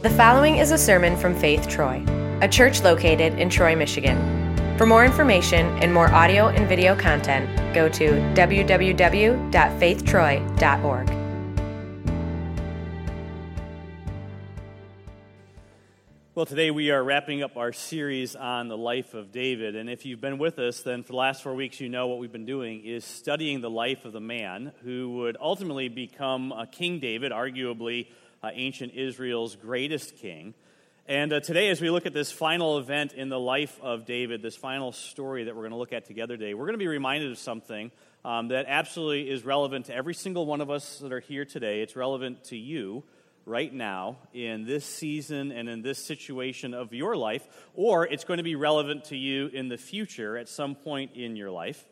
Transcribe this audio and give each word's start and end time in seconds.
The 0.00 0.10
following 0.10 0.58
is 0.58 0.70
a 0.70 0.78
sermon 0.78 1.16
from 1.16 1.34
Faith 1.34 1.66
Troy, 1.66 2.04
a 2.40 2.46
church 2.46 2.82
located 2.82 3.36
in 3.36 3.50
Troy, 3.50 3.74
Michigan. 3.74 4.16
For 4.78 4.86
more 4.86 5.04
information 5.04 5.66
and 5.82 5.92
more 5.92 6.08
audio 6.14 6.46
and 6.46 6.68
video 6.68 6.94
content, 6.94 7.48
go 7.74 7.88
to 7.88 8.12
www.faithtroy.org. 8.34 11.08
Well, 16.36 16.46
today 16.46 16.70
we 16.70 16.92
are 16.92 17.02
wrapping 17.02 17.42
up 17.42 17.56
our 17.56 17.72
series 17.72 18.36
on 18.36 18.68
the 18.68 18.76
life 18.76 19.14
of 19.14 19.32
David. 19.32 19.74
And 19.74 19.90
if 19.90 20.06
you've 20.06 20.20
been 20.20 20.38
with 20.38 20.60
us, 20.60 20.82
then 20.82 21.02
for 21.02 21.10
the 21.10 21.16
last 21.16 21.42
four 21.42 21.56
weeks, 21.56 21.80
you 21.80 21.88
know 21.88 22.06
what 22.06 22.20
we've 22.20 22.30
been 22.30 22.46
doing 22.46 22.84
is 22.84 23.04
studying 23.04 23.60
the 23.60 23.68
life 23.68 24.04
of 24.04 24.12
the 24.12 24.20
man 24.20 24.70
who 24.84 25.16
would 25.16 25.36
ultimately 25.40 25.88
become 25.88 26.52
uh, 26.52 26.66
King 26.66 27.00
David, 27.00 27.32
arguably 27.32 28.06
uh, 28.42 28.50
ancient 28.52 28.94
Israel's 28.94 29.56
greatest 29.56 30.16
king. 30.16 30.54
And 31.06 31.32
uh, 31.32 31.40
today, 31.40 31.70
as 31.70 31.80
we 31.80 31.88
look 31.88 32.04
at 32.04 32.12
this 32.12 32.30
final 32.30 32.76
event 32.78 33.14
in 33.14 33.30
the 33.30 33.38
life 33.38 33.78
of 33.80 34.04
David, 34.04 34.42
this 34.42 34.56
final 34.56 34.92
story 34.92 35.44
that 35.44 35.54
we're 35.56 35.62
going 35.62 35.72
to 35.72 35.78
look 35.78 35.94
at 35.94 36.04
together 36.04 36.36
today, 36.36 36.52
we're 36.52 36.66
going 36.66 36.74
to 36.74 36.78
be 36.78 36.86
reminded 36.86 37.30
of 37.30 37.38
something 37.38 37.90
um, 38.24 38.48
that 38.48 38.66
absolutely 38.68 39.30
is 39.30 39.44
relevant 39.44 39.86
to 39.86 39.94
every 39.94 40.12
single 40.12 40.44
one 40.44 40.60
of 40.60 40.70
us 40.70 40.98
that 40.98 41.12
are 41.12 41.20
here 41.20 41.46
today. 41.46 41.80
It's 41.80 41.96
relevant 41.96 42.44
to 42.44 42.58
you 42.58 43.04
right 43.46 43.72
now 43.72 44.18
in 44.34 44.66
this 44.66 44.84
season 44.84 45.50
and 45.50 45.68
in 45.68 45.80
this 45.80 45.98
situation 46.04 46.74
of 46.74 46.92
your 46.92 47.16
life, 47.16 47.48
or 47.74 48.06
it's 48.06 48.24
going 48.24 48.36
to 48.36 48.44
be 48.44 48.54
relevant 48.54 49.04
to 49.04 49.16
you 49.16 49.46
in 49.46 49.68
the 49.68 49.78
future 49.78 50.36
at 50.36 50.48
some 50.48 50.74
point 50.74 51.12
in 51.14 51.36
your 51.36 51.50
life. 51.50 51.88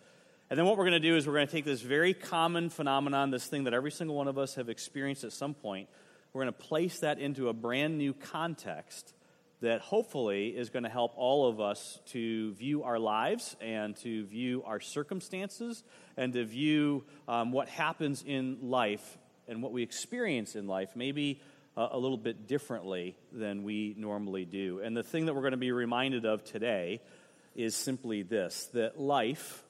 And 0.50 0.58
then 0.58 0.66
what 0.66 0.76
we're 0.76 0.84
going 0.84 1.00
to 1.02 1.08
do 1.08 1.16
is 1.16 1.26
we're 1.26 1.34
going 1.34 1.46
to 1.46 1.52
take 1.52 1.64
this 1.64 1.80
very 1.80 2.14
common 2.14 2.68
phenomenon, 2.68 3.30
this 3.30 3.46
thing 3.46 3.64
that 3.64 3.74
every 3.74 3.90
single 3.90 4.14
one 4.14 4.28
of 4.28 4.36
us 4.36 4.54
have 4.56 4.68
experienced 4.68 5.24
at 5.24 5.32
some 5.32 5.54
point, 5.54 5.88
we're 6.36 6.42
going 6.42 6.52
to 6.52 6.68
place 6.68 6.98
that 6.98 7.18
into 7.18 7.48
a 7.48 7.54
brand 7.54 7.96
new 7.96 8.12
context 8.12 9.14
that 9.62 9.80
hopefully 9.80 10.48
is 10.48 10.68
going 10.68 10.82
to 10.82 10.90
help 10.90 11.12
all 11.16 11.48
of 11.48 11.62
us 11.62 11.98
to 12.04 12.52
view 12.52 12.82
our 12.82 12.98
lives 12.98 13.56
and 13.62 13.96
to 13.96 14.26
view 14.26 14.62
our 14.66 14.78
circumstances 14.78 15.82
and 16.18 16.34
to 16.34 16.44
view 16.44 17.04
um, 17.26 17.52
what 17.52 17.70
happens 17.70 18.22
in 18.22 18.58
life 18.60 19.16
and 19.48 19.62
what 19.62 19.72
we 19.72 19.82
experience 19.82 20.56
in 20.56 20.66
life 20.66 20.90
maybe 20.94 21.40
uh, 21.74 21.88
a 21.92 21.98
little 21.98 22.18
bit 22.18 22.46
differently 22.46 23.16
than 23.32 23.62
we 23.62 23.94
normally 23.96 24.44
do. 24.44 24.80
And 24.80 24.94
the 24.94 25.02
thing 25.02 25.24
that 25.26 25.34
we're 25.34 25.40
going 25.40 25.52
to 25.52 25.56
be 25.56 25.72
reminded 25.72 26.26
of 26.26 26.44
today 26.44 27.00
is 27.54 27.74
simply 27.74 28.22
this 28.22 28.68
that 28.74 29.00
life, 29.00 29.62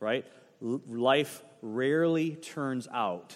right? 0.00 0.26
L- 0.62 0.82
life 0.86 1.42
rarely 1.62 2.32
turns 2.32 2.86
out 2.92 3.34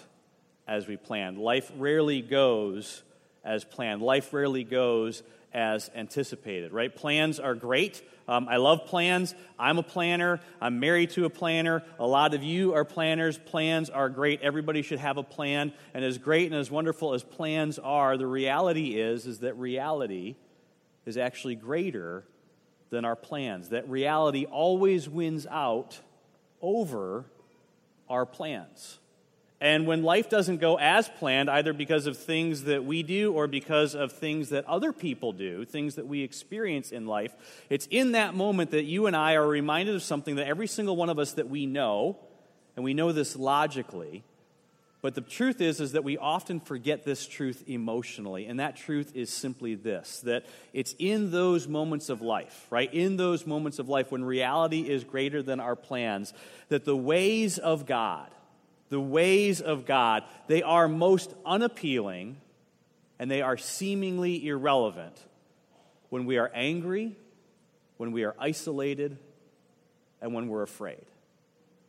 as 0.69 0.87
we 0.87 0.95
planned. 0.95 1.39
Life 1.39 1.71
rarely 1.77 2.21
goes 2.21 3.01
as 3.43 3.63
planned. 3.63 4.03
Life 4.03 4.31
rarely 4.31 4.63
goes 4.63 5.23
as 5.51 5.89
anticipated, 5.95 6.71
right? 6.71 6.95
Plans 6.95 7.39
are 7.39 7.55
great. 7.55 8.03
Um, 8.27 8.47
I 8.47 8.57
love 8.57 8.85
plans. 8.85 9.33
I'm 9.57 9.79
a 9.79 9.83
planner. 9.83 10.39
I'm 10.61 10.79
married 10.79 11.09
to 11.11 11.25
a 11.25 11.29
planner. 11.29 11.81
A 11.97 12.05
lot 12.05 12.35
of 12.35 12.43
you 12.43 12.75
are 12.75 12.85
planners. 12.85 13.39
Plans 13.39 13.89
are 13.89 14.09
great. 14.09 14.41
Everybody 14.43 14.83
should 14.83 14.99
have 14.99 15.17
a 15.17 15.23
plan. 15.23 15.73
And 15.95 16.05
as 16.05 16.19
great 16.19 16.45
and 16.45 16.55
as 16.55 16.69
wonderful 16.69 17.15
as 17.15 17.23
plans 17.23 17.79
are, 17.79 18.15
the 18.15 18.27
reality 18.27 18.99
is, 18.99 19.25
is 19.25 19.39
that 19.39 19.57
reality 19.57 20.35
is 21.07 21.17
actually 21.17 21.55
greater 21.55 22.25
than 22.91 23.05
our 23.05 23.15
plans. 23.15 23.69
That 23.69 23.89
reality 23.89 24.45
always 24.45 25.09
wins 25.09 25.47
out 25.47 25.99
over 26.61 27.25
our 28.07 28.27
plans. 28.27 28.99
And 29.61 29.85
when 29.85 30.03
life 30.03 30.29
doesn't 30.29 30.57
go 30.57 30.77
as 30.77 31.09
planned, 31.09 31.49
either 31.49 31.73
because 31.73 32.05
of 32.07 32.17
things 32.17 32.63
that 32.63 32.85
we 32.85 33.03
do 33.03 33.33
or 33.33 33.45
because 33.45 33.93
of 33.93 34.13
things 34.13 34.49
that 34.49 34.65
other 34.65 34.93
people 34.93 35.33
do, 35.33 35.65
things 35.65 35.95
that 35.95 36.07
we 36.07 36.21
experience 36.23 36.91
in 36.91 37.07
life, 37.07 37.35
it's 37.69 37.87
in 37.87 38.13
that 38.13 38.33
moment 38.33 38.71
that 38.71 38.85
you 38.85 39.05
and 39.05 39.15
I 39.15 39.33
are 39.33 39.45
reminded 39.45 39.95
of 39.95 40.03
something 40.03 40.35
that 40.37 40.47
every 40.47 40.67
single 40.67 40.95
one 40.95 41.09
of 41.09 41.19
us 41.19 41.33
that 41.33 41.49
we 41.49 41.65
know, 41.65 42.17
and 42.77 42.85
we 42.85 42.93
know 42.93 43.11
this 43.11 43.35
logically, 43.35 44.23
but 45.01 45.15
the 45.15 45.21
truth 45.21 45.61
is 45.61 45.79
is 45.79 45.93
that 45.93 46.03
we 46.03 46.17
often 46.17 46.59
forget 46.59 47.03
this 47.03 47.25
truth 47.25 47.63
emotionally, 47.67 48.45
and 48.45 48.61
that 48.61 48.77
truth 48.77 49.11
is 49.13 49.29
simply 49.29 49.75
this 49.75 50.21
that 50.21 50.45
it's 50.73 50.93
in 50.99 51.31
those 51.31 51.67
moments 51.67 52.09
of 52.09 52.21
life, 52.21 52.67
right? 52.69 52.93
In 52.93 53.17
those 53.17 53.45
moments 53.45 53.79
of 53.79 53.89
life 53.89 54.11
when 54.11 54.23
reality 54.23 54.89
is 54.89 55.03
greater 55.03 55.41
than 55.41 55.59
our 55.59 55.75
plans, 55.75 56.33
that 56.67 56.85
the 56.85 56.97
ways 56.97 57.57
of 57.57 57.85
God 57.85 58.29
the 58.89 58.99
ways 58.99 59.61
of 59.61 59.85
God, 59.85 60.23
they 60.47 60.63
are 60.63 60.87
most 60.87 61.33
unappealing 61.45 62.37
and 63.19 63.29
they 63.29 63.41
are 63.41 63.57
seemingly 63.57 64.47
irrelevant 64.47 65.17
when 66.09 66.25
we 66.25 66.37
are 66.37 66.49
angry, 66.53 67.15
when 67.97 68.11
we 68.11 68.23
are 68.23 68.35
isolated, 68.39 69.17
and 70.21 70.33
when 70.33 70.47
we're 70.47 70.63
afraid. 70.63 71.05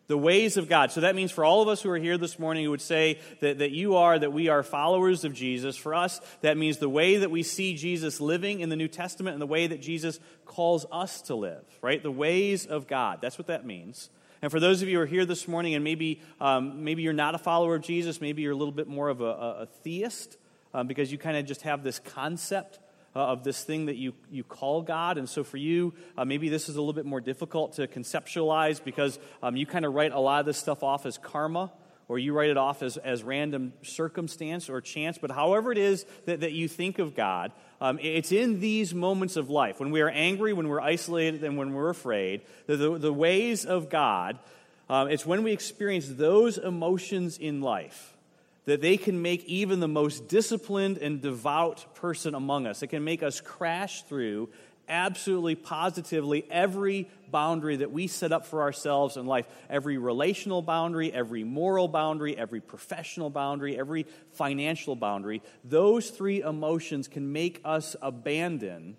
The 0.09 0.19
ways 0.19 0.56
of 0.56 0.69
God. 0.69 0.91
So 0.91 1.03
that 1.03 1.15
means 1.15 1.31
for 1.31 1.44
all 1.44 1.62
of 1.62 1.69
us 1.69 1.83
who 1.83 1.91
are 1.91 1.97
here 1.97 2.19
this 2.19 2.37
morning 2.37 2.65
who 2.65 2.71
would 2.72 2.81
say 2.81 3.21
that, 3.41 3.60
that 3.60 3.71
you 3.71 3.94
are, 3.94 4.19
that 4.19 4.33
we 4.33 4.49
are 4.49 4.65
followers 4.65 5.25
of 5.25 5.33
Jesus, 5.33 5.77
for 5.77 5.94
us, 5.94 6.21
that 6.41 6.56
means 6.56 6.78
the 6.78 6.89
way 6.89 7.19
that 7.19 7.31
we 7.31 7.44
see 7.44 7.77
Jesus 7.77 8.21
living 8.21 8.59
in 8.59 8.71
the 8.71 8.77
New 8.77 8.89
Testament 8.89 9.34
and 9.34 9.41
the 9.41 9.47
way 9.47 9.69
that 9.69 9.81
Jesus 9.81 10.19
calls 10.44 10.84
us 10.91 11.22
to 11.22 11.37
live, 11.37 11.62
right? 11.81 12.03
The 12.03 12.10
ways 12.10 12.66
of 12.66 12.89
God. 12.89 13.21
That's 13.22 13.39
what 13.39 13.47
that 13.47 13.65
means. 13.65 14.10
And 14.43 14.51
for 14.51 14.59
those 14.61 14.81
of 14.81 14.89
you 14.89 14.97
who 14.97 15.03
are 15.03 15.06
here 15.06 15.27
this 15.27 15.47
morning 15.47 15.75
and 15.75 15.84
maybe, 15.84 16.21
um, 16.41 16.84
maybe 16.84 17.03
you're 17.03 17.12
not 17.12 17.34
a 17.34 17.39
follower 17.39 17.75
of 17.75 17.83
Jesus, 17.83 18.21
maybe 18.21 18.43
you're 18.43 18.53
a 18.53 18.56
little 18.56 18.73
bit 18.73 18.89
more 18.89 19.09
of 19.09 19.21
a, 19.21 19.25
a 19.25 19.69
theist 19.83 20.39
um, 20.73 20.87
because 20.87 21.12
you 21.12 21.19
kind 21.19 21.37
of 21.37 21.45
just 21.45 21.62
have 21.62 21.83
this 21.83 21.99
concept 21.99 22.78
uh, 23.15 23.19
of 23.19 23.45
this 23.45 23.65
thing 23.65 23.87
that 23.87 23.97
you, 23.97 24.15
you 24.31 24.45
call 24.45 24.83
God. 24.83 25.19
And 25.19 25.28
so 25.28 25.45
for 25.45 25.56
you, 25.56 25.93
uh, 26.17 26.25
maybe 26.25 26.49
this 26.49 26.69
is 26.69 26.77
a 26.77 26.81
little 26.81 26.95
bit 26.95 27.06
more 27.06 27.21
difficult 27.21 27.75
to 27.75 27.87
conceptualize 27.87 28.83
because 28.83 29.19
um, 29.43 29.56
you 29.56 29.67
kind 29.67 29.84
of 29.84 29.95
write 29.95 30.12
a 30.12 30.21
lot 30.21 30.41
of 30.41 30.47
this 30.47 30.59
stuff 30.59 30.83
off 30.83 31.07
as 31.07 31.19
karma 31.19 31.72
or 32.10 32.19
you 32.19 32.32
write 32.32 32.50
it 32.50 32.56
off 32.56 32.82
as, 32.82 32.97
as 32.97 33.22
random 33.22 33.72
circumstance 33.82 34.69
or 34.69 34.81
chance. 34.81 35.16
But 35.16 35.31
however 35.31 35.71
it 35.71 35.78
is 35.78 36.04
that, 36.25 36.41
that 36.41 36.50
you 36.50 36.66
think 36.66 36.98
of 36.98 37.15
God, 37.15 37.53
um, 37.81 38.00
it's 38.03 38.32
in 38.32 38.59
these 38.59 38.93
moments 38.93 39.37
of 39.37 39.48
life, 39.48 39.78
when 39.78 39.93
we 39.93 40.00
are 40.00 40.09
angry, 40.09 40.53
when 40.53 40.66
we're 40.66 40.81
isolated, 40.81 41.44
and 41.44 41.56
when 41.56 41.72
we're 41.72 41.88
afraid, 41.88 42.41
the, 42.66 42.76
the, 42.76 42.98
the 42.98 43.12
ways 43.12 43.65
of 43.65 43.91
God, 43.91 44.41
um, 44.88 45.09
it's 45.09 45.25
when 45.25 45.44
we 45.44 45.53
experience 45.53 46.09
those 46.09 46.59
emotions 46.59 47.38
in 47.38 47.60
life 47.60 48.16
that 48.65 48.81
they 48.81 48.97
can 48.97 49.22
make 49.22 49.44
even 49.44 49.78
the 49.78 49.87
most 49.87 50.27
disciplined 50.27 50.98
and 50.98 51.22
devout 51.22 51.94
person 51.94 52.34
among 52.34 52.66
us. 52.66 52.82
It 52.82 52.88
can 52.88 53.04
make 53.04 53.22
us 53.22 53.41
crash 53.41 54.03
through 54.03 54.48
absolutely 54.91 55.55
positively 55.55 56.45
every 56.51 57.09
boundary 57.31 57.77
that 57.77 57.93
we 57.93 58.09
set 58.09 58.33
up 58.33 58.45
for 58.45 58.61
ourselves 58.61 59.17
in 59.17 59.25
life. 59.25 59.47
Every 59.71 59.97
relational 59.97 60.61
boundary, 60.61 61.12
every 61.12 61.45
moral 61.45 61.89
boundary, 61.89 62.37
every 62.37 62.61
professional 62.61 63.31
boundary, 63.31 63.78
every 63.78 64.06
financial 64.33 64.97
boundary. 64.97 65.43
Those 65.65 66.11
three 66.11 66.43
emotions 66.43 67.09
can 67.09 67.33
make 67.33 67.61
us 67.65 67.97
abandon 68.03 68.97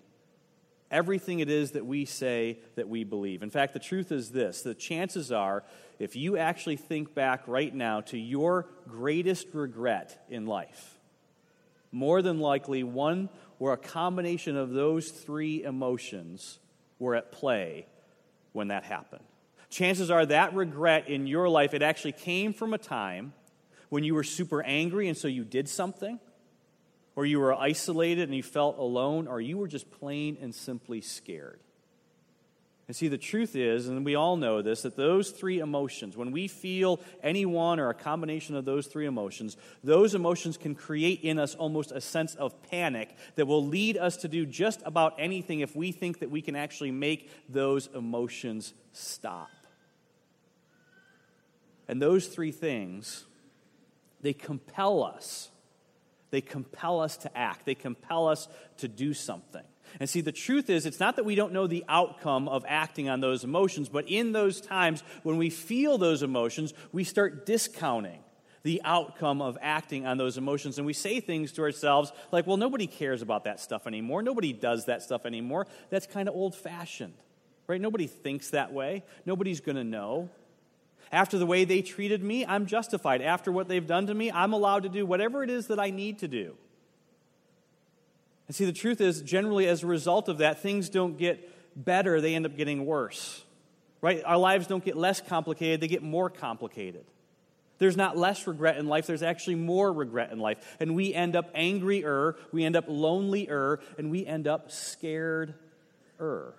everything 0.92 1.40
it 1.40 1.48
is 1.48 1.72
that 1.72 1.86
we 1.86 2.04
say 2.04 2.58
that 2.76 2.88
we 2.88 3.02
believe. 3.02 3.42
In 3.42 3.50
fact, 3.50 3.72
the 3.72 3.80
truth 3.80 4.12
is 4.12 4.30
this. 4.30 4.62
The 4.62 4.74
chances 4.74 5.32
are, 5.32 5.64
if 5.98 6.14
you 6.14 6.36
actually 6.36 6.76
think 6.76 7.14
back 7.14 7.48
right 7.48 7.74
now 7.74 8.02
to 8.02 8.18
your 8.18 8.66
greatest 8.88 9.48
regret 9.54 10.24
in 10.28 10.46
life, 10.46 10.98
more 11.90 12.22
than 12.22 12.38
likely 12.38 12.84
one 12.84 13.30
where 13.62 13.74
a 13.74 13.76
combination 13.76 14.56
of 14.56 14.70
those 14.70 15.12
three 15.12 15.62
emotions 15.62 16.58
were 16.98 17.14
at 17.14 17.30
play 17.30 17.86
when 18.50 18.66
that 18.66 18.82
happened. 18.82 19.22
Chances 19.70 20.10
are 20.10 20.26
that 20.26 20.52
regret 20.52 21.08
in 21.08 21.28
your 21.28 21.48
life, 21.48 21.72
it 21.72 21.80
actually 21.80 22.10
came 22.10 22.52
from 22.52 22.74
a 22.74 22.78
time 22.78 23.32
when 23.88 24.02
you 24.02 24.16
were 24.16 24.24
super 24.24 24.64
angry 24.64 25.06
and 25.06 25.16
so 25.16 25.28
you 25.28 25.44
did 25.44 25.68
something, 25.68 26.18
or 27.14 27.24
you 27.24 27.38
were 27.38 27.54
isolated 27.54 28.24
and 28.24 28.34
you 28.34 28.42
felt 28.42 28.78
alone, 28.78 29.28
or 29.28 29.40
you 29.40 29.56
were 29.56 29.68
just 29.68 29.88
plain 29.92 30.36
and 30.42 30.52
simply 30.52 31.00
scared. 31.00 31.60
And 32.88 32.96
see, 32.96 33.08
the 33.08 33.16
truth 33.16 33.54
is, 33.54 33.86
and 33.86 34.04
we 34.04 34.16
all 34.16 34.36
know 34.36 34.60
this, 34.60 34.82
that 34.82 34.96
those 34.96 35.30
three 35.30 35.60
emotions, 35.60 36.16
when 36.16 36.32
we 36.32 36.48
feel 36.48 37.00
any 37.22 37.46
one 37.46 37.78
or 37.78 37.90
a 37.90 37.94
combination 37.94 38.56
of 38.56 38.64
those 38.64 38.86
three 38.88 39.06
emotions, 39.06 39.56
those 39.84 40.14
emotions 40.14 40.56
can 40.56 40.74
create 40.74 41.20
in 41.20 41.38
us 41.38 41.54
almost 41.54 41.92
a 41.92 42.00
sense 42.00 42.34
of 42.34 42.60
panic 42.64 43.14
that 43.36 43.46
will 43.46 43.64
lead 43.64 43.96
us 43.96 44.16
to 44.18 44.28
do 44.28 44.44
just 44.44 44.82
about 44.84 45.14
anything 45.18 45.60
if 45.60 45.76
we 45.76 45.92
think 45.92 46.18
that 46.18 46.30
we 46.30 46.42
can 46.42 46.56
actually 46.56 46.90
make 46.90 47.30
those 47.48 47.88
emotions 47.94 48.74
stop. 48.92 49.48
And 51.86 52.02
those 52.02 52.26
three 52.26 52.52
things, 52.52 53.24
they 54.22 54.32
compel 54.32 55.04
us. 55.04 55.50
They 56.30 56.40
compel 56.40 57.00
us 57.00 57.16
to 57.18 57.38
act. 57.38 57.64
They 57.64 57.74
compel 57.74 58.26
us 58.26 58.48
to 58.78 58.88
do 58.88 59.14
something. 59.14 59.62
And 60.00 60.08
see, 60.08 60.20
the 60.20 60.32
truth 60.32 60.70
is, 60.70 60.86
it's 60.86 61.00
not 61.00 61.16
that 61.16 61.24
we 61.24 61.34
don't 61.34 61.52
know 61.52 61.66
the 61.66 61.84
outcome 61.88 62.48
of 62.48 62.64
acting 62.66 63.08
on 63.08 63.20
those 63.20 63.44
emotions, 63.44 63.88
but 63.88 64.08
in 64.08 64.32
those 64.32 64.60
times 64.60 65.02
when 65.22 65.36
we 65.36 65.50
feel 65.50 65.98
those 65.98 66.22
emotions, 66.22 66.74
we 66.92 67.04
start 67.04 67.46
discounting 67.46 68.20
the 68.62 68.80
outcome 68.84 69.42
of 69.42 69.58
acting 69.60 70.06
on 70.06 70.18
those 70.18 70.38
emotions. 70.38 70.78
And 70.78 70.86
we 70.86 70.92
say 70.92 71.20
things 71.20 71.52
to 71.52 71.62
ourselves 71.62 72.12
like, 72.30 72.46
well, 72.46 72.56
nobody 72.56 72.86
cares 72.86 73.22
about 73.22 73.44
that 73.44 73.60
stuff 73.60 73.86
anymore. 73.86 74.22
Nobody 74.22 74.52
does 74.52 74.86
that 74.86 75.02
stuff 75.02 75.26
anymore. 75.26 75.66
That's 75.90 76.06
kind 76.06 76.28
of 76.28 76.34
old 76.34 76.54
fashioned, 76.54 77.14
right? 77.66 77.80
Nobody 77.80 78.06
thinks 78.06 78.50
that 78.50 78.72
way. 78.72 79.04
Nobody's 79.26 79.60
going 79.60 79.76
to 79.76 79.84
know. 79.84 80.30
After 81.10 81.36
the 81.36 81.46
way 81.46 81.64
they 81.64 81.82
treated 81.82 82.22
me, 82.22 82.46
I'm 82.46 82.66
justified. 82.66 83.20
After 83.20 83.52
what 83.52 83.68
they've 83.68 83.86
done 83.86 84.06
to 84.06 84.14
me, 84.14 84.30
I'm 84.30 84.52
allowed 84.52 84.84
to 84.84 84.88
do 84.88 85.04
whatever 85.04 85.42
it 85.42 85.50
is 85.50 85.66
that 85.66 85.78
I 85.78 85.90
need 85.90 86.20
to 86.20 86.28
do. 86.28 86.54
And 88.52 88.56
see, 88.58 88.66
the 88.66 88.72
truth 88.74 89.00
is, 89.00 89.22
generally, 89.22 89.66
as 89.66 89.82
a 89.82 89.86
result 89.86 90.28
of 90.28 90.36
that, 90.36 90.60
things 90.60 90.90
don't 90.90 91.16
get 91.16 91.48
better, 91.74 92.20
they 92.20 92.34
end 92.34 92.44
up 92.44 92.54
getting 92.54 92.84
worse. 92.84 93.42
Right? 94.02 94.22
Our 94.26 94.36
lives 94.36 94.66
don't 94.66 94.84
get 94.84 94.94
less 94.94 95.22
complicated, 95.22 95.80
they 95.80 95.88
get 95.88 96.02
more 96.02 96.28
complicated. 96.28 97.06
There's 97.78 97.96
not 97.96 98.14
less 98.14 98.46
regret 98.46 98.76
in 98.76 98.88
life, 98.88 99.06
there's 99.06 99.22
actually 99.22 99.54
more 99.54 99.90
regret 99.90 100.32
in 100.32 100.38
life. 100.38 100.58
And 100.80 100.94
we 100.94 101.14
end 101.14 101.34
up 101.34 101.48
angrier, 101.54 102.36
we 102.52 102.62
end 102.62 102.76
up 102.76 102.84
lonelier, 102.88 103.80
and 103.96 104.10
we 104.10 104.26
end 104.26 104.46
up 104.46 104.70
scared 104.70 105.54
er. 106.20 106.54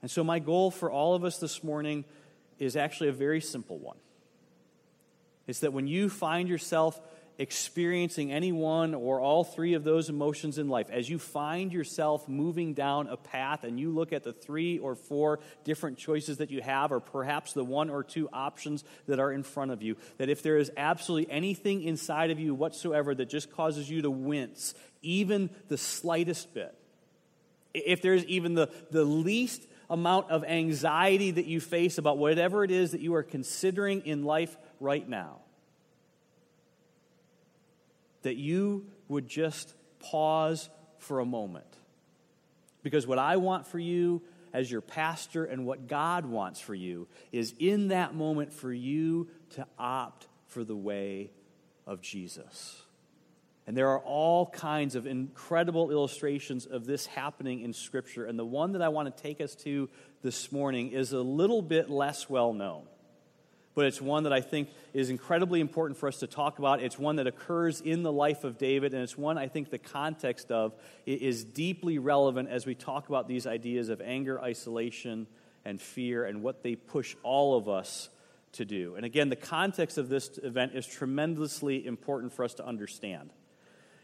And 0.00 0.08
so, 0.08 0.22
my 0.22 0.38
goal 0.38 0.70
for 0.70 0.92
all 0.92 1.16
of 1.16 1.24
us 1.24 1.38
this 1.38 1.64
morning 1.64 2.04
is 2.60 2.76
actually 2.76 3.08
a 3.08 3.12
very 3.12 3.40
simple 3.40 3.78
one. 3.78 3.96
It's 5.48 5.58
that 5.58 5.72
when 5.72 5.88
you 5.88 6.08
find 6.08 6.48
yourself 6.48 7.00
experiencing 7.38 8.32
any 8.32 8.50
one 8.50 8.94
or 8.94 9.20
all 9.20 9.44
three 9.44 9.74
of 9.74 9.84
those 9.84 10.08
emotions 10.08 10.58
in 10.58 10.68
life, 10.68 10.88
as 10.90 11.08
you 11.08 11.18
find 11.18 11.72
yourself 11.72 12.28
moving 12.28 12.72
down 12.72 13.08
a 13.08 13.16
path 13.16 13.62
and 13.62 13.78
you 13.78 13.90
look 13.90 14.12
at 14.12 14.24
the 14.24 14.32
three 14.32 14.78
or 14.78 14.94
four 14.94 15.40
different 15.64 15.98
choices 15.98 16.38
that 16.38 16.50
you 16.50 16.62
have, 16.62 16.92
or 16.92 17.00
perhaps 17.00 17.52
the 17.52 17.64
one 17.64 17.90
or 17.90 18.02
two 18.02 18.28
options 18.32 18.84
that 19.06 19.20
are 19.20 19.32
in 19.32 19.42
front 19.42 19.70
of 19.70 19.82
you, 19.82 19.96
that 20.16 20.30
if 20.30 20.42
there 20.42 20.56
is 20.56 20.70
absolutely 20.76 21.30
anything 21.30 21.82
inside 21.82 22.30
of 22.30 22.40
you 22.40 22.54
whatsoever 22.54 23.14
that 23.14 23.28
just 23.28 23.52
causes 23.52 23.90
you 23.90 24.02
to 24.02 24.10
wince, 24.10 24.74
even 25.02 25.50
the 25.68 25.78
slightest 25.78 26.54
bit, 26.54 26.74
if 27.74 28.00
there's 28.00 28.24
even 28.24 28.54
the, 28.54 28.70
the 28.90 29.04
least 29.04 29.62
amount 29.90 30.30
of 30.30 30.42
anxiety 30.44 31.30
that 31.32 31.44
you 31.44 31.60
face 31.60 31.98
about 31.98 32.18
whatever 32.18 32.64
it 32.64 32.70
is 32.70 32.92
that 32.92 33.00
you 33.00 33.14
are 33.14 33.22
considering 33.22 34.00
in 34.06 34.24
life 34.24 34.56
right 34.80 35.06
now, 35.06 35.40
that 38.26 38.36
you 38.36 38.84
would 39.06 39.28
just 39.28 39.72
pause 40.00 40.68
for 40.98 41.20
a 41.20 41.24
moment. 41.24 41.64
Because 42.82 43.06
what 43.06 43.20
I 43.20 43.36
want 43.36 43.68
for 43.68 43.78
you 43.78 44.20
as 44.52 44.68
your 44.68 44.80
pastor 44.80 45.44
and 45.44 45.64
what 45.64 45.86
God 45.86 46.26
wants 46.26 46.60
for 46.60 46.74
you 46.74 47.06
is 47.30 47.54
in 47.60 47.88
that 47.88 48.16
moment 48.16 48.52
for 48.52 48.72
you 48.72 49.28
to 49.50 49.64
opt 49.78 50.26
for 50.48 50.64
the 50.64 50.74
way 50.74 51.30
of 51.86 52.00
Jesus. 52.00 52.82
And 53.64 53.76
there 53.76 53.90
are 53.90 54.00
all 54.00 54.46
kinds 54.46 54.96
of 54.96 55.06
incredible 55.06 55.92
illustrations 55.92 56.66
of 56.66 56.84
this 56.84 57.06
happening 57.06 57.60
in 57.60 57.72
Scripture. 57.72 58.24
And 58.24 58.36
the 58.36 58.44
one 58.44 58.72
that 58.72 58.82
I 58.82 58.88
want 58.88 59.14
to 59.16 59.22
take 59.22 59.40
us 59.40 59.54
to 59.56 59.88
this 60.22 60.50
morning 60.50 60.90
is 60.90 61.12
a 61.12 61.20
little 61.20 61.62
bit 61.62 61.90
less 61.90 62.28
well 62.28 62.52
known 62.52 62.86
but 63.76 63.84
it's 63.84 64.00
one 64.00 64.22
that 64.22 64.32
I 64.32 64.40
think 64.40 64.70
is 64.94 65.10
incredibly 65.10 65.60
important 65.60 65.98
for 65.98 66.08
us 66.08 66.20
to 66.20 66.26
talk 66.26 66.58
about. 66.58 66.82
It's 66.82 66.98
one 66.98 67.16
that 67.16 67.26
occurs 67.26 67.82
in 67.82 68.02
the 68.02 68.10
life 68.10 68.42
of 68.42 68.56
David, 68.56 68.94
and 68.94 69.02
it's 69.02 69.18
one 69.18 69.36
I 69.36 69.48
think 69.48 69.68
the 69.68 69.78
context 69.78 70.50
of 70.50 70.74
is 71.04 71.44
deeply 71.44 71.98
relevant 71.98 72.48
as 72.48 72.64
we 72.64 72.74
talk 72.74 73.10
about 73.10 73.28
these 73.28 73.46
ideas 73.46 73.90
of 73.90 74.00
anger, 74.00 74.40
isolation, 74.40 75.26
and 75.66 75.78
fear, 75.78 76.24
and 76.24 76.42
what 76.42 76.62
they 76.62 76.74
push 76.74 77.16
all 77.22 77.58
of 77.58 77.68
us 77.68 78.08
to 78.52 78.64
do. 78.64 78.94
And 78.96 79.04
again, 79.04 79.28
the 79.28 79.36
context 79.36 79.98
of 79.98 80.08
this 80.08 80.38
event 80.42 80.72
is 80.74 80.86
tremendously 80.86 81.86
important 81.86 82.32
for 82.32 82.46
us 82.46 82.54
to 82.54 82.64
understand. 82.64 83.30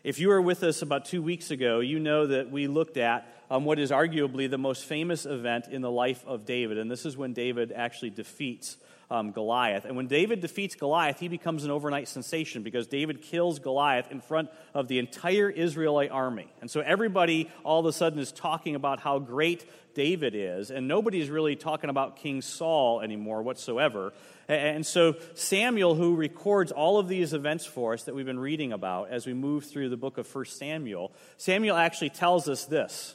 If 0.04 0.18
you 0.18 0.28
were 0.28 0.42
with 0.42 0.64
us 0.64 0.82
about 0.82 1.06
two 1.06 1.22
weeks 1.22 1.50
ago, 1.50 1.80
you 1.80 1.98
know 1.98 2.26
that 2.26 2.50
we 2.50 2.66
looked 2.66 2.98
at 2.98 3.26
um, 3.48 3.64
what 3.64 3.78
is 3.78 3.90
arguably 3.90 4.50
the 4.50 4.58
most 4.58 4.84
famous 4.84 5.24
event 5.24 5.68
in 5.68 5.80
the 5.80 5.90
life 5.90 6.22
of 6.26 6.44
David, 6.44 6.76
and 6.76 6.90
this 6.90 7.06
is 7.06 7.16
when 7.16 7.32
David 7.32 7.72
actually 7.72 8.10
defeats 8.10 8.76
um, 9.12 9.30
Goliath. 9.30 9.84
And 9.84 9.94
when 9.94 10.06
David 10.06 10.40
defeats 10.40 10.74
Goliath, 10.74 11.20
he 11.20 11.28
becomes 11.28 11.64
an 11.64 11.70
overnight 11.70 12.08
sensation 12.08 12.62
because 12.62 12.86
David 12.86 13.20
kills 13.20 13.58
Goliath 13.58 14.10
in 14.10 14.22
front 14.22 14.48
of 14.72 14.88
the 14.88 14.98
entire 14.98 15.50
Israelite 15.50 16.10
army. 16.10 16.50
And 16.62 16.70
so 16.70 16.80
everybody 16.80 17.50
all 17.62 17.80
of 17.80 17.86
a 17.86 17.92
sudden 17.92 18.18
is 18.18 18.32
talking 18.32 18.74
about 18.74 19.00
how 19.00 19.18
great 19.18 19.66
David 19.94 20.34
is, 20.34 20.70
and 20.70 20.88
nobody's 20.88 21.28
really 21.28 21.54
talking 21.54 21.90
about 21.90 22.16
King 22.16 22.40
Saul 22.40 23.02
anymore 23.02 23.42
whatsoever. 23.42 24.14
And 24.48 24.86
so 24.86 25.16
Samuel, 25.34 25.94
who 25.94 26.16
records 26.16 26.72
all 26.72 26.98
of 26.98 27.06
these 27.06 27.34
events 27.34 27.66
for 27.66 27.92
us 27.92 28.04
that 28.04 28.14
we've 28.14 28.24
been 28.24 28.38
reading 28.38 28.72
about 28.72 29.10
as 29.10 29.26
we 29.26 29.34
move 29.34 29.66
through 29.66 29.90
the 29.90 29.98
book 29.98 30.16
of 30.16 30.34
1 30.34 30.46
Samuel, 30.46 31.12
Samuel 31.36 31.76
actually 31.76 32.10
tells 32.10 32.48
us 32.48 32.64
this. 32.64 33.14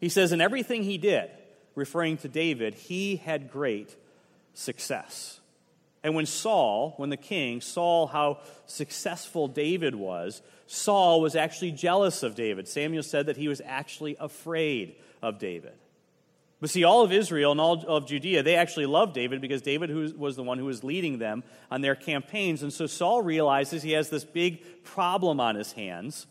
He 0.00 0.08
says, 0.08 0.32
In 0.32 0.40
everything 0.40 0.82
he 0.84 0.96
did, 0.96 1.30
referring 1.74 2.16
to 2.18 2.28
David, 2.28 2.74
he 2.74 3.16
had 3.16 3.50
great 3.50 3.94
success. 4.54 5.40
And 6.02 6.14
when 6.14 6.26
Saul, 6.26 6.94
when 6.96 7.10
the 7.10 7.16
king 7.16 7.60
saw 7.60 8.06
how 8.06 8.38
successful 8.66 9.48
David 9.48 9.94
was, 9.94 10.40
Saul 10.66 11.20
was 11.20 11.36
actually 11.36 11.72
jealous 11.72 12.22
of 12.22 12.34
David. 12.34 12.68
Samuel 12.68 13.02
said 13.02 13.26
that 13.26 13.36
he 13.36 13.48
was 13.48 13.60
actually 13.64 14.16
afraid 14.18 14.96
of 15.20 15.38
David. 15.38 15.74
But 16.60 16.70
see, 16.70 16.84
all 16.84 17.02
of 17.02 17.10
Israel 17.10 17.52
and 17.52 17.60
all 17.60 17.84
of 17.86 18.06
Judea, 18.06 18.42
they 18.42 18.54
actually 18.54 18.86
loved 18.86 19.14
David 19.14 19.40
because 19.40 19.62
David 19.62 20.18
was 20.18 20.36
the 20.36 20.42
one 20.42 20.58
who 20.58 20.66
was 20.66 20.84
leading 20.84 21.18
them 21.18 21.42
on 21.70 21.80
their 21.80 21.94
campaigns. 21.94 22.62
And 22.62 22.72
so 22.72 22.86
Saul 22.86 23.22
realizes 23.22 23.82
he 23.82 23.92
has 23.92 24.10
this 24.10 24.24
big 24.24 24.84
problem 24.84 25.40
on 25.40 25.54
his 25.54 25.72
hands. 25.72 26.26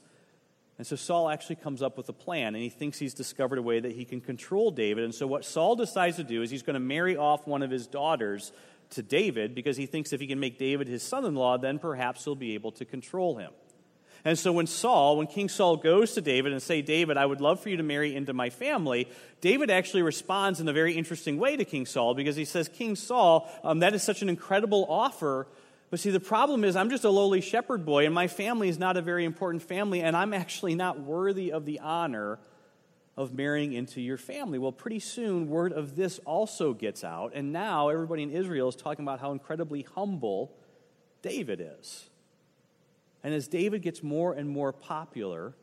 And 0.79 0.87
so 0.87 0.95
Saul 0.95 1.29
actually 1.29 1.57
comes 1.57 1.81
up 1.81 1.97
with 1.97 2.07
a 2.07 2.13
plan, 2.13 2.55
and 2.55 2.63
he 2.63 2.69
thinks 2.69 2.97
he's 2.97 3.13
discovered 3.13 3.59
a 3.59 3.61
way 3.61 3.81
that 3.81 3.91
he 3.91 4.05
can 4.05 4.21
control 4.21 4.71
David. 4.71 5.03
And 5.03 5.13
so 5.13 5.27
what 5.27 5.43
Saul 5.43 5.75
decides 5.75 6.15
to 6.15 6.23
do 6.23 6.41
is 6.41 6.49
he's 6.49 6.63
going 6.63 6.75
to 6.75 6.79
marry 6.79 7.17
off 7.17 7.45
one 7.45 7.63
of 7.63 7.69
his 7.69 7.85
daughters 7.85 8.53
to 8.91 9.03
David 9.03 9.53
because 9.53 9.75
he 9.75 9.85
thinks 9.85 10.13
if 10.13 10.21
he 10.21 10.27
can 10.27 10.39
make 10.39 10.57
David 10.57 10.87
his 10.87 11.03
son 11.03 11.25
in 11.25 11.35
law, 11.35 11.57
then 11.57 11.79
perhaps 11.79 12.23
he'll 12.23 12.33
be 12.33 12.53
able 12.53 12.71
to 12.71 12.85
control 12.85 13.35
him. 13.35 13.51
And 14.23 14.39
so 14.39 14.53
when 14.53 14.67
Saul, 14.67 15.17
when 15.17 15.27
King 15.27 15.49
Saul 15.49 15.75
goes 15.75 16.13
to 16.13 16.21
David 16.21 16.53
and 16.53 16.61
say, 16.61 16.81
David, 16.81 17.17
I 17.17 17.25
would 17.25 17.41
love 17.41 17.59
for 17.59 17.67
you 17.67 17.77
to 17.77 17.83
marry 17.83 18.15
into 18.15 18.33
my 18.33 18.49
family, 18.49 19.09
David 19.41 19.69
actually 19.69 20.01
responds 20.01 20.61
in 20.61 20.67
a 20.69 20.73
very 20.73 20.93
interesting 20.93 21.37
way 21.37 21.57
to 21.57 21.65
King 21.65 21.85
Saul 21.85 22.13
because 22.13 22.37
he 22.37 22.45
says, 22.45 22.69
King 22.69 22.95
Saul, 22.95 23.49
um, 23.65 23.79
that 23.79 23.93
is 23.93 24.01
such 24.01 24.21
an 24.21 24.29
incredible 24.29 24.85
offer 24.89 25.45
but 25.89 25.99
see, 25.99 26.11
the 26.11 26.19
problem 26.19 26.63
is, 26.63 26.75
I'm 26.75 26.89
just 26.89 27.03
a 27.03 27.09
lowly 27.09 27.41
shepherd 27.41 27.85
boy, 27.85 28.05
and 28.05 28.13
my 28.13 28.27
family 28.27 28.69
is 28.69 28.77
not 28.77 28.95
a 28.95 29.01
very 29.01 29.25
important 29.25 29.63
family, 29.63 30.01
and 30.01 30.15
I'm 30.15 30.33
actually 30.33 30.75
not 30.75 30.99
worthy 30.99 31.51
of 31.51 31.65
the 31.65 31.79
honor 31.79 32.39
of 33.17 33.33
marrying 33.33 33.73
into 33.73 33.99
your 33.99 34.17
family. 34.17 34.59
Well, 34.59 34.71
pretty 34.71 34.99
soon, 34.99 35.49
word 35.49 35.73
of 35.73 35.95
this 35.95 36.19
also 36.25 36.73
gets 36.73 37.03
out, 37.03 37.31
and 37.33 37.51
now 37.51 37.89
everybody 37.89 38.21
in 38.23 38.31
Israel 38.31 38.69
is 38.69 38.75
talking 38.75 39.03
about 39.03 39.19
how 39.19 39.31
incredibly 39.31 39.81
humble 39.81 40.55
David 41.23 41.59
is. 41.79 42.09
And 43.23 43.33
as 43.33 43.47
David 43.47 43.81
gets 43.81 44.03
more 44.03 44.33
and 44.33 44.47
more 44.47 44.71
popular, 44.71 45.55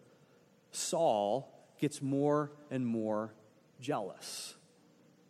Saul 0.73 1.51
gets 1.81 2.03
more 2.03 2.51
and 2.71 2.85
more 2.85 3.33
jealous. 3.81 4.56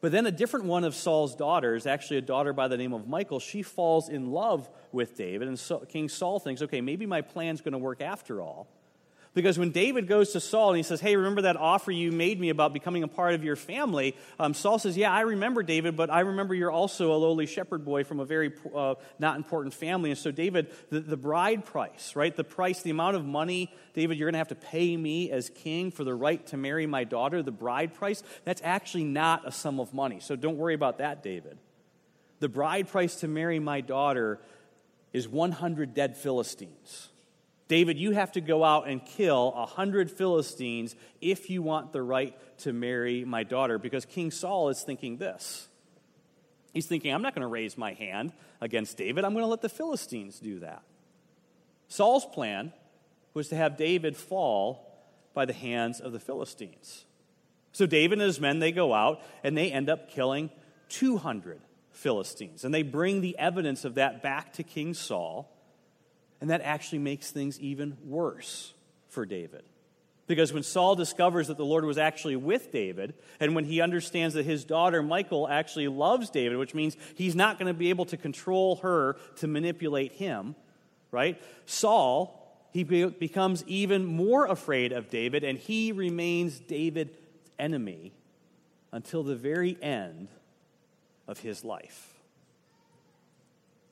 But 0.06 0.12
then 0.12 0.26
a 0.26 0.30
different 0.30 0.66
one 0.66 0.84
of 0.84 0.94
Saul's 0.94 1.34
daughters, 1.34 1.84
actually 1.84 2.18
a 2.18 2.20
daughter 2.20 2.52
by 2.52 2.68
the 2.68 2.76
name 2.76 2.92
of 2.92 3.08
Michal, 3.08 3.40
she 3.40 3.62
falls 3.62 4.08
in 4.08 4.30
love 4.30 4.70
with 4.92 5.16
David. 5.16 5.48
And 5.48 5.58
so 5.58 5.80
King 5.80 6.08
Saul 6.08 6.38
thinks, 6.38 6.62
okay, 6.62 6.80
maybe 6.80 7.06
my 7.06 7.22
plan's 7.22 7.60
going 7.60 7.72
to 7.72 7.78
work 7.78 8.00
after 8.00 8.40
all. 8.40 8.68
Because 9.36 9.58
when 9.58 9.70
David 9.70 10.06
goes 10.06 10.32
to 10.32 10.40
Saul 10.40 10.70
and 10.70 10.78
he 10.78 10.82
says, 10.82 10.98
Hey, 10.98 11.14
remember 11.14 11.42
that 11.42 11.58
offer 11.58 11.90
you 11.92 12.10
made 12.10 12.40
me 12.40 12.48
about 12.48 12.72
becoming 12.72 13.02
a 13.02 13.08
part 13.08 13.34
of 13.34 13.44
your 13.44 13.54
family? 13.54 14.16
Um, 14.40 14.54
Saul 14.54 14.78
says, 14.78 14.96
Yeah, 14.96 15.12
I 15.12 15.20
remember, 15.20 15.62
David, 15.62 15.94
but 15.94 16.08
I 16.08 16.20
remember 16.20 16.54
you're 16.54 16.70
also 16.70 17.12
a 17.12 17.18
lowly 17.18 17.44
shepherd 17.44 17.84
boy 17.84 18.02
from 18.02 18.18
a 18.18 18.24
very 18.24 18.54
uh, 18.74 18.94
not 19.18 19.36
important 19.36 19.74
family. 19.74 20.08
And 20.08 20.18
so, 20.18 20.30
David, 20.30 20.72
the, 20.88 21.00
the 21.00 21.18
bride 21.18 21.66
price, 21.66 22.16
right? 22.16 22.34
The 22.34 22.44
price, 22.44 22.80
the 22.80 22.88
amount 22.88 23.16
of 23.16 23.26
money, 23.26 23.70
David, 23.92 24.16
you're 24.16 24.24
going 24.26 24.32
to 24.32 24.38
have 24.38 24.48
to 24.48 24.54
pay 24.54 24.96
me 24.96 25.30
as 25.30 25.50
king 25.50 25.90
for 25.90 26.02
the 26.02 26.14
right 26.14 26.44
to 26.46 26.56
marry 26.56 26.86
my 26.86 27.04
daughter, 27.04 27.42
the 27.42 27.52
bride 27.52 27.92
price, 27.92 28.22
that's 28.44 28.62
actually 28.64 29.04
not 29.04 29.46
a 29.46 29.52
sum 29.52 29.80
of 29.80 29.92
money. 29.92 30.18
So 30.18 30.34
don't 30.34 30.56
worry 30.56 30.72
about 30.72 30.96
that, 30.96 31.22
David. 31.22 31.58
The 32.40 32.48
bride 32.48 32.88
price 32.88 33.16
to 33.16 33.28
marry 33.28 33.58
my 33.58 33.82
daughter 33.82 34.40
is 35.12 35.28
100 35.28 35.92
dead 35.92 36.16
Philistines. 36.16 37.10
David, 37.68 37.98
you 37.98 38.12
have 38.12 38.32
to 38.32 38.40
go 38.40 38.62
out 38.62 38.86
and 38.86 39.04
kill 39.04 39.52
a 39.56 39.66
hundred 39.66 40.10
Philistines 40.10 40.94
if 41.20 41.50
you 41.50 41.62
want 41.62 41.92
the 41.92 42.02
right 42.02 42.36
to 42.58 42.72
marry 42.72 43.24
my 43.24 43.42
daughter. 43.42 43.78
Because 43.78 44.04
King 44.04 44.30
Saul 44.30 44.68
is 44.68 44.82
thinking 44.82 45.16
this. 45.16 45.68
He's 46.72 46.86
thinking, 46.86 47.12
I'm 47.12 47.22
not 47.22 47.34
going 47.34 47.42
to 47.42 47.48
raise 47.48 47.76
my 47.76 47.94
hand 47.94 48.32
against 48.60 48.96
David. 48.96 49.24
I'm 49.24 49.32
going 49.32 49.44
to 49.44 49.48
let 49.48 49.62
the 49.62 49.68
Philistines 49.68 50.38
do 50.38 50.60
that. 50.60 50.82
Saul's 51.88 52.26
plan 52.26 52.72
was 53.34 53.48
to 53.48 53.56
have 53.56 53.76
David 53.76 54.16
fall 54.16 54.86
by 55.34 55.44
the 55.44 55.52
hands 55.52 56.00
of 56.00 56.12
the 56.12 56.20
Philistines. 56.20 57.04
So 57.72 57.86
David 57.86 58.18
and 58.18 58.26
his 58.26 58.40
men, 58.40 58.58
they 58.58 58.72
go 58.72 58.94
out 58.94 59.22
and 59.42 59.56
they 59.56 59.70
end 59.70 59.90
up 59.90 60.10
killing 60.10 60.50
200 60.88 61.60
Philistines. 61.90 62.64
And 62.64 62.72
they 62.72 62.82
bring 62.82 63.20
the 63.20 63.38
evidence 63.38 63.84
of 63.84 63.96
that 63.96 64.22
back 64.22 64.52
to 64.54 64.62
King 64.62 64.94
Saul, 64.94 65.50
and 66.40 66.50
that 66.50 66.60
actually 66.62 66.98
makes 66.98 67.30
things 67.30 67.58
even 67.60 67.96
worse 68.04 68.74
for 69.08 69.24
David. 69.24 69.62
Because 70.26 70.52
when 70.52 70.64
Saul 70.64 70.96
discovers 70.96 71.48
that 71.48 71.56
the 71.56 71.64
Lord 71.64 71.84
was 71.84 71.98
actually 71.98 72.36
with 72.36 72.72
David, 72.72 73.14
and 73.38 73.54
when 73.54 73.64
he 73.64 73.80
understands 73.80 74.34
that 74.34 74.44
his 74.44 74.64
daughter 74.64 75.02
Michal 75.02 75.48
actually 75.48 75.86
loves 75.86 76.30
David, 76.30 76.58
which 76.58 76.74
means 76.74 76.96
he's 77.14 77.36
not 77.36 77.58
going 77.58 77.72
to 77.72 77.78
be 77.78 77.90
able 77.90 78.06
to 78.06 78.16
control 78.16 78.76
her 78.76 79.16
to 79.36 79.46
manipulate 79.46 80.12
him, 80.12 80.56
right? 81.12 81.40
Saul, 81.64 82.42
he 82.72 82.82
be- 82.82 83.06
becomes 83.06 83.62
even 83.68 84.04
more 84.04 84.46
afraid 84.46 84.92
of 84.92 85.10
David, 85.10 85.44
and 85.44 85.58
he 85.58 85.92
remains 85.92 86.58
David's 86.58 87.16
enemy 87.56 88.12
until 88.90 89.22
the 89.22 89.36
very 89.36 89.78
end 89.80 90.28
of 91.28 91.38
his 91.38 91.64
life. 91.64 92.15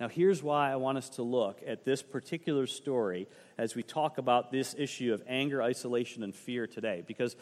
Now, 0.01 0.09
here's 0.09 0.43
why 0.43 0.73
I 0.73 0.77
want 0.77 0.99
us 0.99 1.09
to 1.11 1.23
look 1.23 1.61
at 1.67 1.85
this 1.85 2.03
particular 2.03 2.67
story 2.67 3.29
as 3.57 3.75
we 3.75 3.83
talk 3.83 4.19
about 4.19 4.51
this 4.51 4.75
issue 4.77 5.15
of 5.15 5.23
anger, 5.27 5.63
isolation, 5.63 6.23
and 6.23 6.35
fear 6.35 6.67
today. 6.67 7.05
Because, 7.07 7.37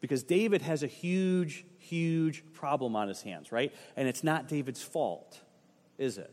because 0.00 0.22
David 0.22 0.62
has 0.62 0.82
a 0.82 0.86
huge, 0.86 1.66
huge 1.78 2.42
problem 2.54 2.96
on 2.96 3.08
his 3.08 3.22
hands, 3.22 3.52
right? 3.52 3.74
And 3.96 4.08
it's 4.08 4.24
not 4.24 4.48
David's 4.48 4.82
fault, 4.82 5.40
is 5.98 6.16
it? 6.16 6.32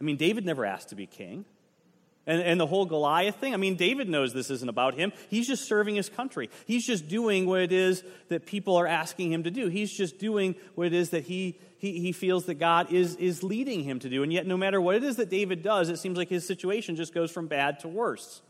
I 0.00 0.04
mean, 0.04 0.16
David 0.16 0.44
never 0.44 0.64
asked 0.64 0.90
to 0.90 0.94
be 0.94 1.06
king. 1.06 1.44
And, 2.26 2.40
and 2.40 2.60
the 2.60 2.66
whole 2.66 2.86
Goliath 2.86 3.36
thing, 3.36 3.52
I 3.52 3.58
mean, 3.58 3.76
David 3.76 4.08
knows 4.08 4.32
this 4.32 4.50
isn't 4.50 4.68
about 4.68 4.94
him. 4.94 5.12
He's 5.28 5.46
just 5.46 5.66
serving 5.66 5.96
his 5.96 6.08
country. 6.08 6.48
He's 6.66 6.86
just 6.86 7.08
doing 7.08 7.46
what 7.46 7.60
it 7.60 7.72
is 7.72 8.02
that 8.28 8.46
people 8.46 8.76
are 8.76 8.86
asking 8.86 9.32
him 9.32 9.42
to 9.42 9.50
do. 9.50 9.68
He's 9.68 9.92
just 9.92 10.18
doing 10.18 10.54
what 10.74 10.86
it 10.86 10.94
is 10.94 11.10
that 11.10 11.24
he, 11.24 11.58
he, 11.78 12.00
he 12.00 12.12
feels 12.12 12.46
that 12.46 12.54
God 12.54 12.92
is, 12.92 13.16
is 13.16 13.42
leading 13.42 13.82
him 13.82 13.98
to 13.98 14.08
do. 14.08 14.22
And 14.22 14.32
yet, 14.32 14.46
no 14.46 14.56
matter 14.56 14.80
what 14.80 14.96
it 14.96 15.04
is 15.04 15.16
that 15.16 15.28
David 15.28 15.62
does, 15.62 15.90
it 15.90 15.98
seems 15.98 16.16
like 16.16 16.28
his 16.28 16.46
situation 16.46 16.96
just 16.96 17.12
goes 17.12 17.30
from 17.30 17.46
bad 17.46 17.80
to 17.80 17.88
worse 17.88 18.40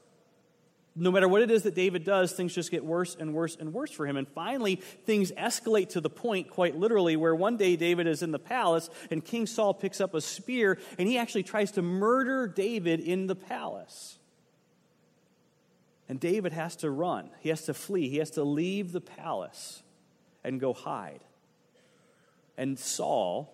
no 0.97 1.11
matter 1.11 1.27
what 1.27 1.43
it 1.43 1.51
is 1.51 1.65
that 1.65 1.75
David 1.75 2.05
does, 2.05 2.33
things 2.33 2.55
just 2.55 2.71
get 2.71 2.85
worse 2.85 3.17
and 3.19 3.35
worse 3.35 3.57
and 3.57 3.73
worse 3.73 3.91
for 3.91 4.07
him. 4.07 4.17
And 4.17 4.29
finally, 4.29 4.77
things 4.77 5.33
escalate 5.33 5.91
to 5.91 6.01
the 6.01 6.11
point, 6.11 6.51
quite 6.51 6.77
literally, 6.77 7.17
where 7.17 7.35
one 7.35 7.57
day 7.57 7.75
David 7.75 8.07
is 8.07 8.23
in 8.23 8.31
the 8.31 8.39
palace 8.39 8.89
and 9.11 9.25
King 9.25 9.47
Saul 9.47 9.75
picks 9.75 10.01
up 10.01 10.15
a 10.15 10.21
spear 10.21 10.79
and 10.99 11.09
he 11.09 11.19
actually 11.19 11.43
tries 11.43 11.73
to 11.73 11.83
murder 11.83 12.47
David 12.47 13.01
in 13.01 13.27
the 13.27 13.35
palace. 13.35 14.19
And 16.09 16.21
David 16.21 16.53
has 16.53 16.77
to 16.77 16.91
run, 16.91 17.31
he 17.41 17.49
has 17.49 17.63
to 17.63 17.75
flee, 17.75 18.09
he 18.09 18.19
has 18.19 18.31
to 18.33 18.45
leave 18.45 18.93
the 18.93 19.01
palace 19.01 19.83
and 20.45 20.61
go 20.61 20.75
hide. 20.75 21.25
And 22.57 22.79
Saul, 22.79 23.54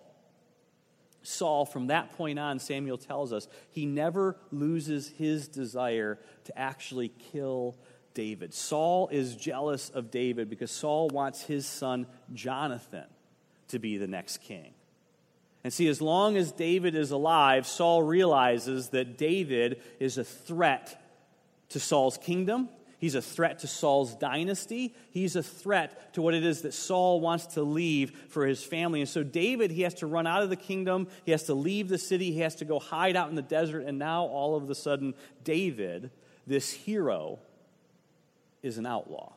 Saul, 1.23 1.65
from 1.65 1.87
that 1.87 2.13
point 2.13 2.39
on, 2.39 2.59
Samuel 2.59 2.97
tells 2.97 3.31
us, 3.31 3.47
he 3.69 3.85
never 3.85 4.35
loses 4.51 5.07
his 5.07 5.47
desire 5.47 6.19
to 6.45 6.57
actually 6.57 7.09
kill 7.31 7.75
David. 8.13 8.53
Saul 8.53 9.07
is 9.09 9.35
jealous 9.35 9.89
of 9.89 10.11
David 10.11 10.49
because 10.49 10.71
Saul 10.71 11.09
wants 11.09 11.43
his 11.43 11.65
son 11.65 12.07
Jonathan 12.33 13.05
to 13.69 13.79
be 13.79 13.97
the 13.97 14.07
next 14.07 14.37
king. 14.37 14.73
And 15.63 15.71
see, 15.71 15.87
as 15.87 16.01
long 16.01 16.37
as 16.37 16.51
David 16.51 16.95
is 16.95 17.11
alive, 17.11 17.67
Saul 17.67 18.01
realizes 18.01 18.89
that 18.89 19.17
David 19.17 19.81
is 19.99 20.17
a 20.17 20.23
threat 20.23 20.99
to 21.69 21.79
Saul's 21.79 22.17
kingdom 22.17 22.67
He's 23.01 23.15
a 23.15 23.21
threat 23.21 23.59
to 23.59 23.67
Saul's 23.67 24.13
dynasty. 24.13 24.93
He's 25.09 25.35
a 25.35 25.41
threat 25.41 26.13
to 26.13 26.21
what 26.21 26.35
it 26.35 26.45
is 26.45 26.61
that 26.61 26.73
Saul 26.75 27.19
wants 27.19 27.47
to 27.55 27.63
leave 27.63 28.11
for 28.29 28.45
his 28.45 28.63
family. 28.63 29.01
And 29.01 29.09
so, 29.09 29.23
David, 29.23 29.71
he 29.71 29.81
has 29.81 29.95
to 29.95 30.05
run 30.05 30.27
out 30.27 30.43
of 30.43 30.51
the 30.51 30.55
kingdom. 30.55 31.07
He 31.25 31.31
has 31.31 31.45
to 31.45 31.55
leave 31.55 31.89
the 31.89 31.97
city. 31.97 32.31
He 32.31 32.41
has 32.41 32.57
to 32.57 32.65
go 32.65 32.77
hide 32.77 33.15
out 33.15 33.29
in 33.29 33.35
the 33.35 33.41
desert. 33.41 33.85
And 33.87 33.97
now, 33.97 34.25
all 34.25 34.55
of 34.55 34.69
a 34.69 34.75
sudden, 34.75 35.15
David, 35.43 36.11
this 36.45 36.71
hero, 36.71 37.39
is 38.61 38.77
an 38.77 38.85
outlaw. 38.85 39.33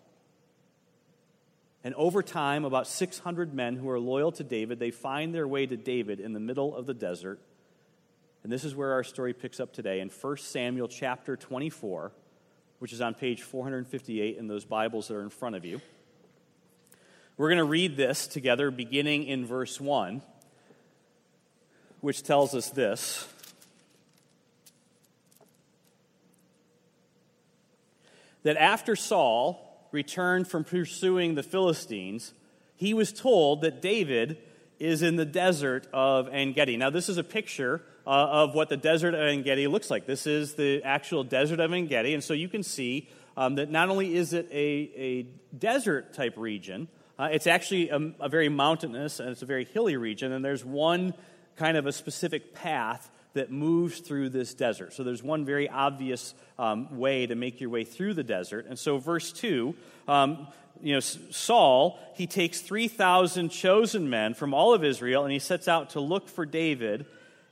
And 1.82 1.94
over 1.94 2.22
time, 2.22 2.66
about 2.66 2.86
600 2.86 3.54
men 3.54 3.76
who 3.76 3.88
are 3.88 3.98
loyal 3.98 4.32
to 4.32 4.44
David, 4.44 4.78
they 4.78 4.90
find 4.90 5.34
their 5.34 5.48
way 5.48 5.64
to 5.64 5.76
David 5.78 6.20
in 6.20 6.34
the 6.34 6.40
middle 6.40 6.76
of 6.76 6.84
the 6.84 6.92
desert. 6.92 7.40
And 8.42 8.52
this 8.52 8.62
is 8.62 8.74
where 8.74 8.92
our 8.92 9.04
story 9.04 9.32
picks 9.32 9.58
up 9.58 9.72
today 9.72 10.00
in 10.00 10.10
1 10.10 10.36
Samuel 10.36 10.88
chapter 10.88 11.34
24 11.34 12.12
which 12.78 12.92
is 12.92 13.00
on 13.00 13.14
page 13.14 13.42
458 13.42 14.36
in 14.36 14.48
those 14.48 14.64
Bibles 14.64 15.08
that 15.08 15.14
are 15.14 15.22
in 15.22 15.30
front 15.30 15.56
of 15.56 15.64
you. 15.64 15.80
We're 17.36 17.48
going 17.48 17.58
to 17.58 17.64
read 17.64 17.96
this 17.96 18.26
together 18.26 18.70
beginning 18.70 19.24
in 19.24 19.44
verse 19.46 19.80
1, 19.80 20.22
which 22.00 22.22
tells 22.22 22.54
us 22.54 22.70
this. 22.70 23.26
That 28.44 28.56
after 28.56 28.94
Saul 28.94 29.88
returned 29.90 30.46
from 30.46 30.64
pursuing 30.64 31.34
the 31.34 31.42
Philistines, 31.42 32.34
he 32.76 32.94
was 32.94 33.12
told 33.12 33.62
that 33.62 33.80
David 33.80 34.38
is 34.78 35.02
in 35.02 35.16
the 35.16 35.24
desert 35.24 35.86
of 35.92 36.28
En. 36.32 36.54
Now, 36.78 36.90
this 36.90 37.08
is 37.08 37.18
a 37.18 37.24
picture 37.24 37.82
uh, 38.06 38.10
of 38.10 38.54
what 38.54 38.68
the 38.68 38.76
desert 38.76 39.14
of 39.14 39.20
En 39.20 39.42
looks 39.68 39.90
like. 39.90 40.06
This 40.06 40.26
is 40.26 40.54
the 40.54 40.82
actual 40.82 41.24
desert 41.24 41.60
of 41.60 41.72
En 41.72 41.86
and 41.92 42.24
so 42.24 42.34
you 42.34 42.48
can 42.48 42.62
see 42.62 43.08
um, 43.36 43.56
that 43.56 43.70
not 43.70 43.88
only 43.88 44.14
is 44.14 44.32
it 44.32 44.48
a, 44.50 44.90
a 44.96 45.22
desert 45.56 46.14
type 46.14 46.34
region, 46.36 46.88
uh, 47.18 47.28
it's 47.32 47.46
actually 47.46 47.90
a, 47.90 48.12
a, 48.20 48.28
very 48.28 48.48
mountainous 48.48 49.20
and 49.20 49.28
it's 49.28 49.42
a 49.42 49.46
very 49.46 49.64
hilly 49.64 49.96
region, 49.96 50.32
and 50.32 50.44
there's 50.44 50.64
one 50.64 51.14
kind 51.56 51.76
of 51.76 51.86
a 51.86 51.92
specific 51.92 52.54
path 52.54 53.10
that 53.34 53.50
moves 53.50 54.00
through 54.00 54.28
this 54.28 54.54
desert. 54.54 54.92
So 54.92 55.02
there's 55.02 55.22
one 55.22 55.44
very 55.44 55.68
obvious 55.68 56.34
um, 56.58 56.98
way 56.98 57.26
to 57.26 57.34
make 57.34 57.60
your 57.60 57.70
way 57.70 57.84
through 57.84 58.14
the 58.14 58.22
desert. 58.22 58.66
And 58.68 58.78
so, 58.78 58.98
verse 58.98 59.32
2, 59.32 59.74
um, 60.08 60.46
you 60.82 60.94
know, 60.94 61.00
Saul, 61.00 61.98
he 62.14 62.26
takes 62.26 62.60
3,000 62.60 63.48
chosen 63.48 64.10
men 64.10 64.34
from 64.34 64.54
all 64.54 64.74
of 64.74 64.84
Israel 64.84 65.24
and 65.24 65.32
he 65.32 65.38
sets 65.38 65.68
out 65.68 65.90
to 65.90 66.00
look 66.00 66.28
for 66.28 66.44
David 66.44 67.06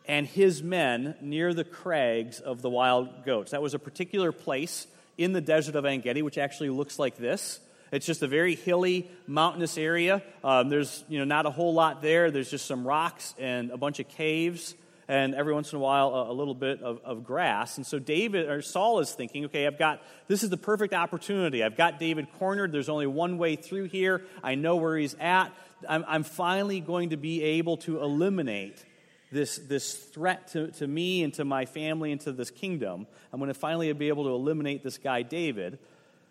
and 0.06 0.26
his 0.26 0.62
men 0.62 1.14
near 1.20 1.54
the 1.54 1.64
crags 1.64 2.40
of 2.40 2.62
the 2.62 2.70
wild 2.70 3.24
goats. 3.24 3.52
That 3.52 3.62
was 3.62 3.74
a 3.74 3.78
particular 3.78 4.32
place 4.32 4.86
in 5.16 5.32
the 5.32 5.40
desert 5.40 5.76
of 5.76 5.84
Engedi, 5.84 6.22
which 6.22 6.38
actually 6.38 6.70
looks 6.70 6.98
like 6.98 7.16
this. 7.16 7.60
It's 7.92 8.06
just 8.06 8.22
a 8.22 8.26
very 8.26 8.54
hilly, 8.54 9.10
mountainous 9.26 9.76
area. 9.76 10.22
Um, 10.42 10.70
there's 10.70 11.04
you 11.08 11.18
know 11.18 11.26
not 11.26 11.44
a 11.44 11.50
whole 11.50 11.74
lot 11.74 12.00
there. 12.00 12.30
There's 12.30 12.50
just 12.50 12.66
some 12.66 12.86
rocks 12.86 13.34
and 13.38 13.70
a 13.70 13.76
bunch 13.76 14.00
of 14.00 14.08
caves, 14.08 14.74
and 15.12 15.34
every 15.34 15.52
once 15.52 15.70
in 15.70 15.76
a 15.76 15.78
while 15.78 16.08
a, 16.14 16.30
a 16.30 16.32
little 16.32 16.54
bit 16.54 16.80
of, 16.80 16.98
of, 17.04 17.22
grass. 17.22 17.76
And 17.76 17.86
so 17.86 17.98
David 17.98 18.48
or 18.48 18.62
Saul 18.62 19.00
is 19.00 19.12
thinking, 19.12 19.44
okay, 19.44 19.66
I've 19.66 19.78
got 19.78 20.02
this 20.26 20.42
is 20.42 20.48
the 20.48 20.56
perfect 20.56 20.94
opportunity. 20.94 21.62
I've 21.62 21.76
got 21.76 21.98
David 21.98 22.28
cornered. 22.38 22.72
There's 22.72 22.88
only 22.88 23.06
one 23.06 23.36
way 23.36 23.56
through 23.56 23.84
here. 23.84 24.22
I 24.42 24.54
know 24.54 24.76
where 24.76 24.96
he's 24.96 25.14
at. 25.20 25.52
I'm, 25.86 26.02
I'm 26.08 26.22
finally 26.22 26.80
going 26.80 27.10
to 27.10 27.18
be 27.18 27.42
able 27.42 27.76
to 27.78 28.00
eliminate 28.00 28.82
this, 29.30 29.58
this 29.58 29.94
threat 29.94 30.48
to, 30.52 30.68
to 30.72 30.86
me 30.86 31.22
and 31.22 31.34
to 31.34 31.44
my 31.44 31.66
family 31.66 32.10
and 32.10 32.20
to 32.22 32.32
this 32.32 32.50
kingdom. 32.50 33.06
I'm 33.34 33.38
going 33.38 33.48
to 33.48 33.54
finally 33.54 33.92
be 33.92 34.08
able 34.08 34.24
to 34.24 34.30
eliminate 34.30 34.82
this 34.82 34.96
guy, 34.96 35.20
David. 35.20 35.78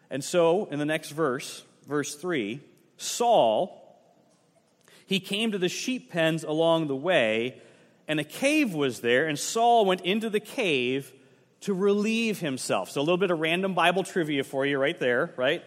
And 0.10 0.24
so, 0.24 0.66
in 0.66 0.80
the 0.80 0.86
next 0.86 1.12
verse, 1.12 1.64
verse 1.88 2.16
3, 2.16 2.60
Saul, 2.98 3.78
he 5.06 5.20
came 5.20 5.52
to 5.52 5.60
the 5.60 5.70
sheep 5.70 6.12
pens 6.12 6.44
along 6.44 6.88
the 6.88 6.96
way, 6.96 7.62
and 8.08 8.20
a 8.20 8.24
cave 8.24 8.74
was 8.74 9.02
there, 9.02 9.28
and 9.28 9.38
Saul 9.38 9.86
went 9.86 10.02
into 10.02 10.30
the 10.30 10.40
cave 10.40 11.12
to 11.62 11.74
relieve 11.74 12.40
himself. 12.40 12.90
So, 12.90 13.00
a 13.00 13.04
little 13.04 13.18
bit 13.18 13.32
of 13.32 13.40
random 13.40 13.74
Bible 13.74 14.04
trivia 14.04 14.44
for 14.44 14.66
you 14.66 14.78
right 14.78 15.00
there, 15.00 15.32
right? 15.38 15.64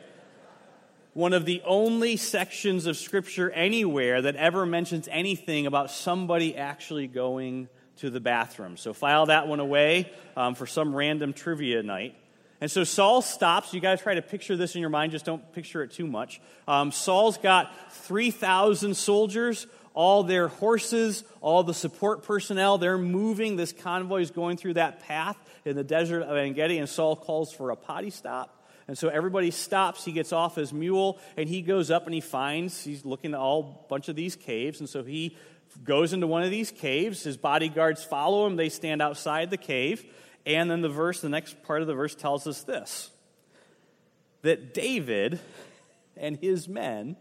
one 1.14 1.32
of 1.32 1.44
the 1.44 1.62
only 1.64 2.16
sections 2.16 2.86
of 2.86 2.96
Scripture 2.96 3.50
anywhere 3.52 4.20
that 4.22 4.34
ever 4.34 4.66
mentions 4.66 5.08
anything 5.10 5.66
about 5.66 5.90
somebody 5.90 6.56
actually 6.56 7.06
going 7.06 7.68
to 7.96 8.10
the 8.10 8.20
bathroom. 8.20 8.76
So 8.76 8.92
file 8.92 9.26
that 9.26 9.46
one 9.46 9.60
away 9.60 10.12
um, 10.36 10.56
for 10.56 10.66
some 10.66 10.94
random 10.94 11.32
trivia 11.32 11.84
night. 11.84 12.16
And 12.60 12.68
so 12.68 12.82
Saul 12.82 13.22
stops. 13.22 13.72
You 13.72 13.80
guys 13.80 14.00
try 14.00 14.14
to 14.14 14.22
picture 14.22 14.56
this 14.56 14.74
in 14.74 14.80
your 14.80 14.90
mind, 14.90 15.12
just 15.12 15.24
don't 15.24 15.52
picture 15.52 15.82
it 15.84 15.92
too 15.92 16.06
much. 16.06 16.40
Um, 16.66 16.90
Saul's 16.90 17.38
got 17.38 17.92
3,000 17.92 18.96
soldiers, 18.96 19.68
all 19.94 20.24
their 20.24 20.48
horses, 20.48 21.24
all 21.40 21.62
the 21.62 21.72
support 21.72 22.24
personnel. 22.24 22.78
They're 22.78 22.98
moving. 22.98 23.56
This 23.56 23.72
convoy 23.72 24.20
is 24.20 24.30
going 24.30 24.56
through 24.56 24.74
that 24.74 25.00
path 25.00 25.36
in 25.64 25.76
the 25.76 25.84
desert 25.84 26.22
of 26.22 26.36
Engedi, 26.36 26.78
and 26.78 26.88
Saul 26.88 27.16
calls 27.16 27.52
for 27.52 27.70
a 27.70 27.76
potty 27.76 28.10
stop. 28.10 28.50
And 28.86 28.98
so 28.98 29.08
everybody 29.08 29.50
stops. 29.50 30.04
He 30.04 30.12
gets 30.12 30.32
off 30.32 30.56
his 30.56 30.72
mule 30.72 31.18
and 31.38 31.48
he 31.48 31.62
goes 31.62 31.90
up 31.90 32.04
and 32.04 32.12
he 32.12 32.20
finds, 32.20 32.84
he's 32.84 33.04
looking 33.04 33.32
at 33.32 33.40
all 33.40 33.86
bunch 33.88 34.08
of 34.10 34.16
these 34.16 34.36
caves. 34.36 34.80
And 34.80 34.88
so 34.88 35.02
he 35.02 35.38
goes 35.82 36.12
into 36.12 36.26
one 36.26 36.42
of 36.42 36.50
these 36.50 36.70
caves. 36.70 37.22
His 37.22 37.38
bodyguards 37.38 38.04
follow 38.04 38.46
him. 38.46 38.56
They 38.56 38.68
stand 38.68 39.00
outside 39.00 39.48
the 39.48 39.56
cave. 39.56 40.04
And 40.44 40.70
then 40.70 40.82
the 40.82 40.90
verse, 40.90 41.22
the 41.22 41.30
next 41.30 41.62
part 41.62 41.80
of 41.80 41.86
the 41.86 41.94
verse 41.94 42.14
tells 42.14 42.46
us 42.46 42.62
this 42.62 43.10
that 44.42 44.74
David 44.74 45.40
and 46.18 46.36
his 46.36 46.68
men 46.68 47.16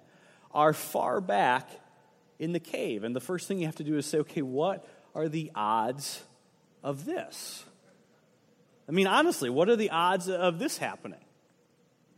are 0.51 0.73
far 0.73 1.21
back 1.21 1.69
in 2.43 2.51
the 2.51 2.59
cave. 2.59 3.03
And 3.03 3.15
the 3.15 3.21
first 3.21 3.47
thing 3.47 3.59
you 3.59 3.65
have 3.65 3.77
to 3.77 3.83
do 3.83 3.97
is 3.97 4.05
say, 4.05 4.19
okay, 4.19 4.41
what 4.41 4.85
are 5.15 5.29
the 5.29 5.51
odds 5.55 6.21
of 6.83 7.05
this? 7.05 7.63
I 8.87 8.91
mean, 8.91 9.07
honestly, 9.07 9.49
what 9.49 9.69
are 9.69 9.77
the 9.77 9.91
odds 9.91 10.27
of 10.27 10.59
this 10.59 10.77
happening? 10.77 11.21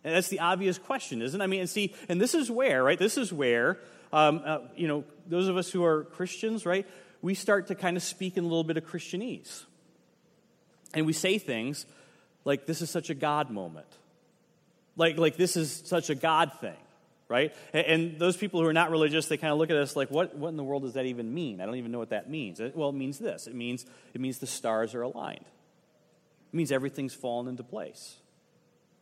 And 0.04 0.16
that's 0.16 0.30
the 0.30 0.40
obvious 0.40 0.80
question, 0.80 1.22
isn't 1.22 1.40
it? 1.40 1.44
I 1.44 1.48
mean, 1.48 1.62
and 1.62 1.70
see, 1.70 1.94
and 2.10 2.20
this 2.20 2.34
is 2.34 2.50
where, 2.50 2.84
right? 2.84 2.98
This 2.98 3.18
is 3.18 3.32
where, 3.32 3.78
um, 4.12 4.42
uh, 4.44 4.60
you 4.76 4.88
know, 4.88 5.04
those 5.28 5.48
of 5.48 5.58
us 5.58 5.72
who 5.72 5.84
are 5.84 6.06
Christians, 6.06 6.66
right? 6.66 6.88
We 7.22 7.36
start 7.36 7.68
to 7.68 7.76
kind 7.76 7.96
of 7.96 8.04
speak 8.04 8.36
in 8.36 8.44
a 8.44 8.48
little 8.48 8.64
bit 8.64 8.78
of 8.78 8.86
Christianese. 8.86 9.64
And 10.94 11.06
we 11.06 11.14
say 11.14 11.38
things 11.38 11.86
like, 12.46 12.66
this 12.66 12.82
is 12.82 12.90
such 12.90 13.12
a 13.12 13.16
God 13.16 13.52
moment. 13.52 13.88
Like, 14.96 15.18
like 15.18 15.38
this 15.38 15.56
is 15.56 15.84
such 15.86 16.10
a 16.10 16.16
God 16.16 16.52
thing 16.62 16.78
right? 17.28 17.54
And 17.74 18.20
those 18.20 18.38
people 18.38 18.62
who 18.62 18.68
are 18.68 18.74
not 18.74 18.92
religious, 18.92 19.28
they 19.28 19.38
kind 19.38 19.52
of 19.52 19.58
look 19.58 19.70
at 19.70 19.78
us 19.78 19.96
like, 19.96 20.12
what, 20.12 20.36
what 20.36 20.50
in 20.50 20.58
the 20.58 20.64
world 20.64 20.84
does 20.84 20.94
that 20.94 21.06
even 21.06 21.34
mean? 21.34 21.60
I 21.60 21.66
don't 21.66 21.76
even 21.76 21.92
know 21.92 22.00
what 22.00 22.10
that 22.10 22.30
means. 22.30 22.62
Well, 22.74 22.90
it 22.90 22.96
means 22.96 23.18
this 23.18 23.48
it 23.48 23.56
means, 23.56 23.86
it 24.14 24.22
means 24.22 24.40
the 24.40 24.48
stars 24.48 24.94
are 24.96 25.02
aligned, 25.02 25.46
it 25.46 26.56
means 26.56 26.72
everything's 26.72 27.14
fallen 27.14 27.48
into 27.48 27.64
place. 27.64 28.18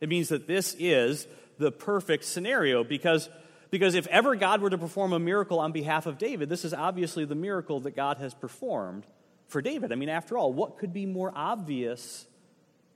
It 0.00 0.08
means 0.08 0.28
that 0.28 0.46
this 0.46 0.74
is 0.78 1.26
the 1.58 1.70
perfect 1.70 2.24
scenario 2.24 2.84
because, 2.84 3.28
because 3.70 3.94
if 3.94 4.06
ever 4.08 4.34
God 4.34 4.60
were 4.60 4.70
to 4.70 4.76
perform 4.76 5.12
a 5.12 5.18
miracle 5.18 5.60
on 5.60 5.72
behalf 5.72 6.06
of 6.06 6.18
David, 6.18 6.48
this 6.48 6.64
is 6.64 6.74
obviously 6.74 7.24
the 7.24 7.34
miracle 7.34 7.80
that 7.80 7.94
God 7.96 8.18
has 8.18 8.34
performed 8.34 9.06
for 9.48 9.62
David. 9.62 9.92
I 9.92 9.94
mean, 9.94 10.08
after 10.08 10.36
all, 10.36 10.52
what 10.52 10.78
could 10.78 10.92
be 10.92 11.06
more 11.06 11.32
obvious 11.34 12.26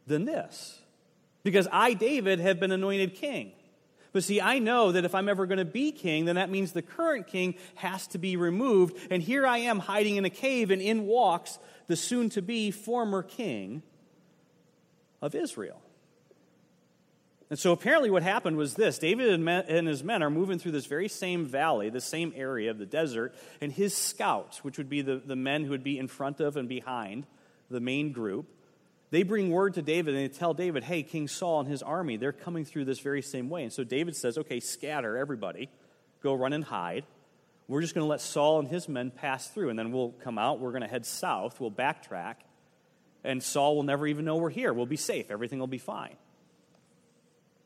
than 0.07 0.25
this? 0.25 0.81
Because 1.45 1.69
I, 1.71 1.95
David, 1.95 2.41
have 2.41 2.59
been 2.61 2.73
anointed 2.73 3.15
king. 3.15 3.53
But 4.12 4.25
see, 4.25 4.41
I 4.41 4.59
know 4.59 4.93
that 4.93 5.05
if 5.05 5.15
I'm 5.15 5.29
ever 5.29 5.47
going 5.47 5.59
to 5.59 5.65
be 5.65 5.93
king, 5.93 6.25
then 6.25 6.37
that 6.37 6.50
means 6.50 6.73
the 6.73 6.83
current 6.83 7.27
king 7.27 7.57
has 7.77 8.07
to 8.09 8.19
be 8.19 8.37
removed. 8.37 8.97
And 9.11 9.23
here 9.23 9.47
I 9.47 9.59
am 9.59 9.79
hiding 9.79 10.17
in 10.17 10.25
a 10.25 10.31
cave, 10.31 10.71
and 10.71 10.81
in 10.81 11.07
walks 11.07 11.59
the 11.87 11.97
soon 11.97 12.31
to 12.31 12.43
be 12.43 12.71
former 12.71 13.23
king 13.23 13.83
of 15.21 15.35
Israel. 15.35 15.83
And 17.50 17.59
so 17.59 17.73
apparently, 17.73 18.11
what 18.11 18.23
happened 18.23 18.59
was 18.59 18.75
this 18.75 18.99
David 18.99 19.41
and 19.41 19.88
his 19.88 20.05
men 20.05 20.23
are 20.23 20.31
moving 20.31 20.59
through 20.59 20.73
this 20.73 20.87
very 20.87 21.09
same 21.09 21.47
valley, 21.47 21.88
the 21.88 22.00
same 22.00 22.33
area 22.37 22.71
of 22.71 22.79
the 22.79 22.87
desert, 22.87 23.35
and 23.61 23.73
his 23.73 23.97
scouts, 23.97 24.62
which 24.62 24.77
would 24.77 24.91
be 24.91 25.00
the, 25.00 25.17
the 25.17 25.37
men 25.37 25.65
who 25.65 25.71
would 25.71 25.85
be 25.85 25.99
in 25.99 26.09
front 26.09 26.41
of 26.41 26.57
and 26.57 26.69
behind 26.69 27.27
the 27.71 27.81
main 27.81 28.12
group, 28.12 28.47
they 29.11 29.23
bring 29.23 29.50
word 29.50 29.75
to 29.75 29.83
David 29.83 30.15
and 30.15 30.25
they 30.25 30.29
tell 30.29 30.55
David, 30.55 30.85
hey, 30.85 31.03
King 31.03 31.29
Saul 31.29 31.61
and 31.61 31.69
his 31.69 31.83
army, 31.83 32.17
they're 32.17 32.33
coming 32.33 32.65
through 32.65 32.85
this 32.85 33.00
very 33.00 33.23
same 33.23 33.49
way. 33.49 33.62
And 33.62 33.73
so 33.73 33.85
David 33.85 34.17
says, 34.17 34.37
okay, 34.38 34.61
scatter 34.61 35.17
everybody, 35.17 35.71
go 36.23 36.35
run 36.35 36.53
and 36.53 36.65
hide. 36.65 37.05
We're 37.69 37.83
just 37.83 37.95
going 37.95 38.05
to 38.05 38.09
let 38.09 38.23
Saul 38.23 38.61
and 38.61 38.69
his 38.69 38.88
men 38.88 39.11
pass 39.11 39.49
through, 39.49 39.69
and 39.69 39.79
then 39.79 39.93
we'll 39.93 40.12
come 40.12 40.38
out. 40.38 40.59
We're 40.59 40.71
going 40.71 40.83
to 40.83 40.88
head 40.88 41.05
south. 41.05 41.61
We'll 41.61 41.71
backtrack, 41.71 42.37
and 43.25 43.43
Saul 43.43 43.77
will 43.77 43.83
never 43.83 44.07
even 44.07 44.25
know 44.25 44.37
we're 44.37 44.49
here. 44.49 44.73
We'll 44.73 44.87
be 44.87 44.97
safe. 44.97 45.31
Everything 45.31 45.59
will 45.59 45.67
be 45.67 45.77
fine. 45.77 46.17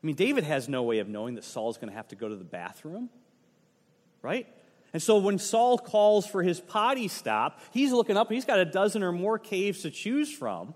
I 0.03 0.05
mean, 0.05 0.15
David 0.15 0.43
has 0.43 0.67
no 0.67 0.83
way 0.83 0.99
of 0.99 1.07
knowing 1.07 1.35
that 1.35 1.45
Saul's 1.45 1.77
going 1.77 1.89
to 1.89 1.95
have 1.95 2.09
to 2.09 2.17
go 2.17 2.27
to 2.27 2.35
the 2.35 2.43
bathroom, 2.43 3.09
right? 4.21 4.45
And 4.91 5.01
so 5.01 5.19
when 5.19 5.39
Saul 5.39 5.77
calls 5.77 6.27
for 6.27 6.43
his 6.43 6.59
potty 6.59 7.07
stop, 7.07 7.61
he's 7.71 7.93
looking 7.93 8.17
up, 8.17 8.29
he's 8.29 8.43
got 8.43 8.59
a 8.59 8.65
dozen 8.65 9.03
or 9.03 9.13
more 9.13 9.39
caves 9.39 9.83
to 9.83 9.89
choose 9.89 10.31
from. 10.31 10.73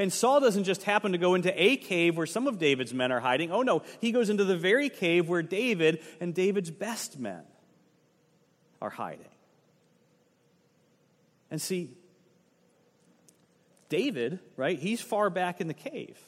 And 0.00 0.10
Saul 0.10 0.40
doesn't 0.40 0.64
just 0.64 0.84
happen 0.84 1.12
to 1.12 1.18
go 1.18 1.34
into 1.34 1.52
a 1.62 1.76
cave 1.76 2.16
where 2.16 2.26
some 2.26 2.46
of 2.46 2.58
David's 2.58 2.94
men 2.94 3.12
are 3.12 3.20
hiding. 3.20 3.52
Oh 3.52 3.60
no, 3.60 3.82
he 4.00 4.12
goes 4.12 4.30
into 4.30 4.44
the 4.44 4.56
very 4.56 4.88
cave 4.88 5.28
where 5.28 5.42
David 5.42 6.02
and 6.20 6.34
David's 6.34 6.70
best 6.70 7.18
men 7.18 7.42
are 8.80 8.88
hiding. 8.88 9.28
And 11.50 11.60
see, 11.60 11.90
David, 13.90 14.38
right, 14.56 14.78
he's 14.78 15.02
far 15.02 15.28
back 15.28 15.60
in 15.60 15.68
the 15.68 15.74
cave. 15.74 16.18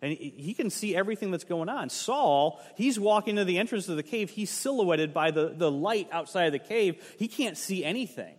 And 0.00 0.12
he 0.12 0.54
can 0.54 0.70
see 0.70 0.94
everything 0.94 1.32
that's 1.32 1.44
going 1.44 1.68
on. 1.68 1.90
Saul, 1.90 2.60
he's 2.76 2.98
walking 2.98 3.36
to 3.36 3.44
the 3.44 3.58
entrance 3.58 3.88
of 3.88 3.96
the 3.96 4.02
cave. 4.04 4.30
He's 4.30 4.50
silhouetted 4.50 5.12
by 5.12 5.32
the, 5.32 5.48
the 5.48 5.70
light 5.70 6.08
outside 6.12 6.44
of 6.44 6.52
the 6.52 6.58
cave. 6.60 7.02
He 7.18 7.26
can't 7.26 7.58
see 7.58 7.84
anything 7.84 8.34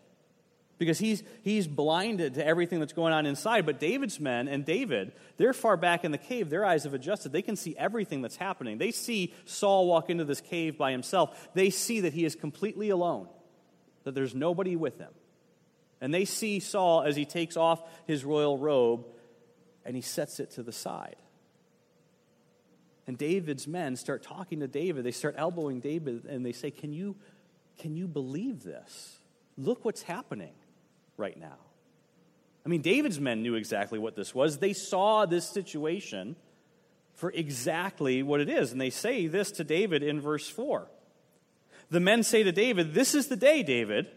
because 0.81 0.97
he's, 0.97 1.21
he's 1.43 1.67
blinded 1.67 2.33
to 2.33 2.43
everything 2.43 2.79
that's 2.79 2.91
going 2.91 3.13
on 3.13 3.27
inside. 3.27 3.67
But 3.67 3.79
David's 3.79 4.19
men 4.19 4.47
and 4.47 4.65
David, 4.65 5.11
they're 5.37 5.53
far 5.53 5.77
back 5.77 6.03
in 6.03 6.11
the 6.11 6.17
cave. 6.17 6.49
Their 6.49 6.65
eyes 6.65 6.85
have 6.85 6.95
adjusted. 6.95 7.31
They 7.31 7.43
can 7.43 7.55
see 7.55 7.75
everything 7.77 8.23
that's 8.23 8.35
happening. 8.35 8.79
They 8.79 8.89
see 8.89 9.31
Saul 9.45 9.85
walk 9.85 10.09
into 10.09 10.25
this 10.25 10.41
cave 10.41 10.79
by 10.79 10.89
himself. 10.89 11.49
They 11.53 11.69
see 11.69 11.99
that 11.99 12.13
he 12.13 12.25
is 12.25 12.33
completely 12.35 12.89
alone, 12.89 13.27
that 14.05 14.15
there's 14.15 14.33
nobody 14.33 14.75
with 14.75 14.97
him. 14.97 15.11
And 16.01 16.11
they 16.11 16.25
see 16.25 16.59
Saul 16.59 17.03
as 17.03 17.15
he 17.15 17.25
takes 17.25 17.57
off 17.57 17.83
his 18.07 18.25
royal 18.25 18.57
robe 18.57 19.05
and 19.85 19.95
he 19.95 20.01
sets 20.01 20.39
it 20.39 20.49
to 20.53 20.63
the 20.63 20.71
side. 20.71 21.17
And 23.05 23.19
David's 23.19 23.67
men 23.67 23.95
start 23.97 24.23
talking 24.23 24.61
to 24.61 24.67
David. 24.67 25.03
They 25.03 25.11
start 25.11 25.35
elbowing 25.37 25.79
David 25.79 26.25
and 26.25 26.43
they 26.43 26.53
say, 26.53 26.71
Can 26.71 26.91
you, 26.91 27.17
can 27.77 27.95
you 27.95 28.07
believe 28.07 28.63
this? 28.63 29.19
Look 29.59 29.85
what's 29.85 30.01
happening 30.01 30.53
right 31.21 31.39
now. 31.39 31.57
I 32.65 32.69
mean, 32.69 32.81
David's 32.81 33.19
men 33.19 33.41
knew 33.41 33.55
exactly 33.55 33.97
what 33.97 34.15
this 34.15 34.35
was. 34.35 34.57
They 34.57 34.73
saw 34.73 35.25
this 35.25 35.47
situation 35.47 36.35
for 37.13 37.31
exactly 37.31 38.23
what 38.23 38.41
it 38.41 38.49
is. 38.49 38.71
And 38.71 38.81
they 38.81 38.89
say 38.89 39.27
this 39.27 39.51
to 39.53 39.63
David 39.63 40.03
in 40.03 40.19
verse 40.19 40.49
4. 40.49 40.87
The 41.89 41.99
men 41.99 42.23
say 42.23 42.43
to 42.43 42.51
David, 42.51 42.93
This 42.93 43.15
is 43.15 43.27
the 43.27 43.35
day, 43.35 43.63
David, 43.63 44.07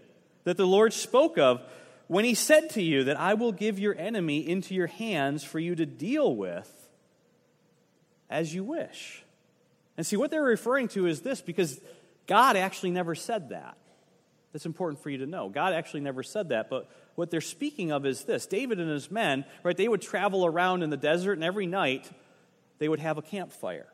that 0.45 0.57
the 0.57 0.67
Lord 0.67 0.93
spoke 0.93 1.39
of 1.39 1.63
when 2.07 2.25
he 2.25 2.35
said 2.35 2.71
to 2.71 2.83
you 2.83 3.05
that 3.05 3.19
I 3.19 3.35
will 3.35 3.53
give 3.53 3.79
your 3.79 3.97
enemy 3.97 4.47
into 4.47 4.75
your 4.75 4.87
hands 4.87 5.45
for 5.45 5.59
you 5.59 5.75
to 5.75 5.87
deal 5.87 6.35
with 6.35 6.71
as 8.29 8.55
you 8.55 8.65
wish. 8.65 9.25
And 9.97 10.07
see, 10.07 10.17
what 10.17 10.31
they're 10.31 10.43
referring 10.43 10.89
to 10.89 11.07
is 11.07 11.23
this 11.23 11.41
because 11.41 11.81
God 12.27 12.57
actually 12.57 12.91
never 12.91 13.15
said 13.15 13.51
that. 13.51 13.77
That's 14.55 14.67
important 14.67 15.03
for 15.03 15.11
you 15.11 15.19
to 15.19 15.27
know. 15.27 15.49
God 15.49 15.73
actually 15.73 16.03
never 16.03 16.23
said 16.23 16.51
that, 16.51 16.71
but 16.71 16.89
what 17.17 17.29
they're 17.29 17.41
speaking 17.41 17.91
of 17.91 18.07
is 18.07 18.23
this 18.23 18.47
David 18.47 18.79
and 18.79 18.89
his 18.89 19.11
men, 19.11 19.45
right, 19.65 19.77
they 19.77 19.89
would 19.89 20.01
travel 20.01 20.47
around 20.47 20.85
in 20.85 20.91
the 20.91 20.97
desert, 20.97 21.33
and 21.33 21.43
every 21.43 21.67
night 21.67 22.09
they 22.79 22.89
would 22.89 23.01
have 23.01 23.19
a 23.19 23.23
campfire. 23.23 23.89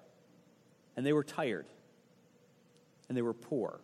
And 0.96 1.06
they 1.06 1.14
were 1.14 1.24
tired, 1.24 1.64
and 3.08 3.16
they 3.16 3.22
were 3.22 3.32
poor. 3.32 3.80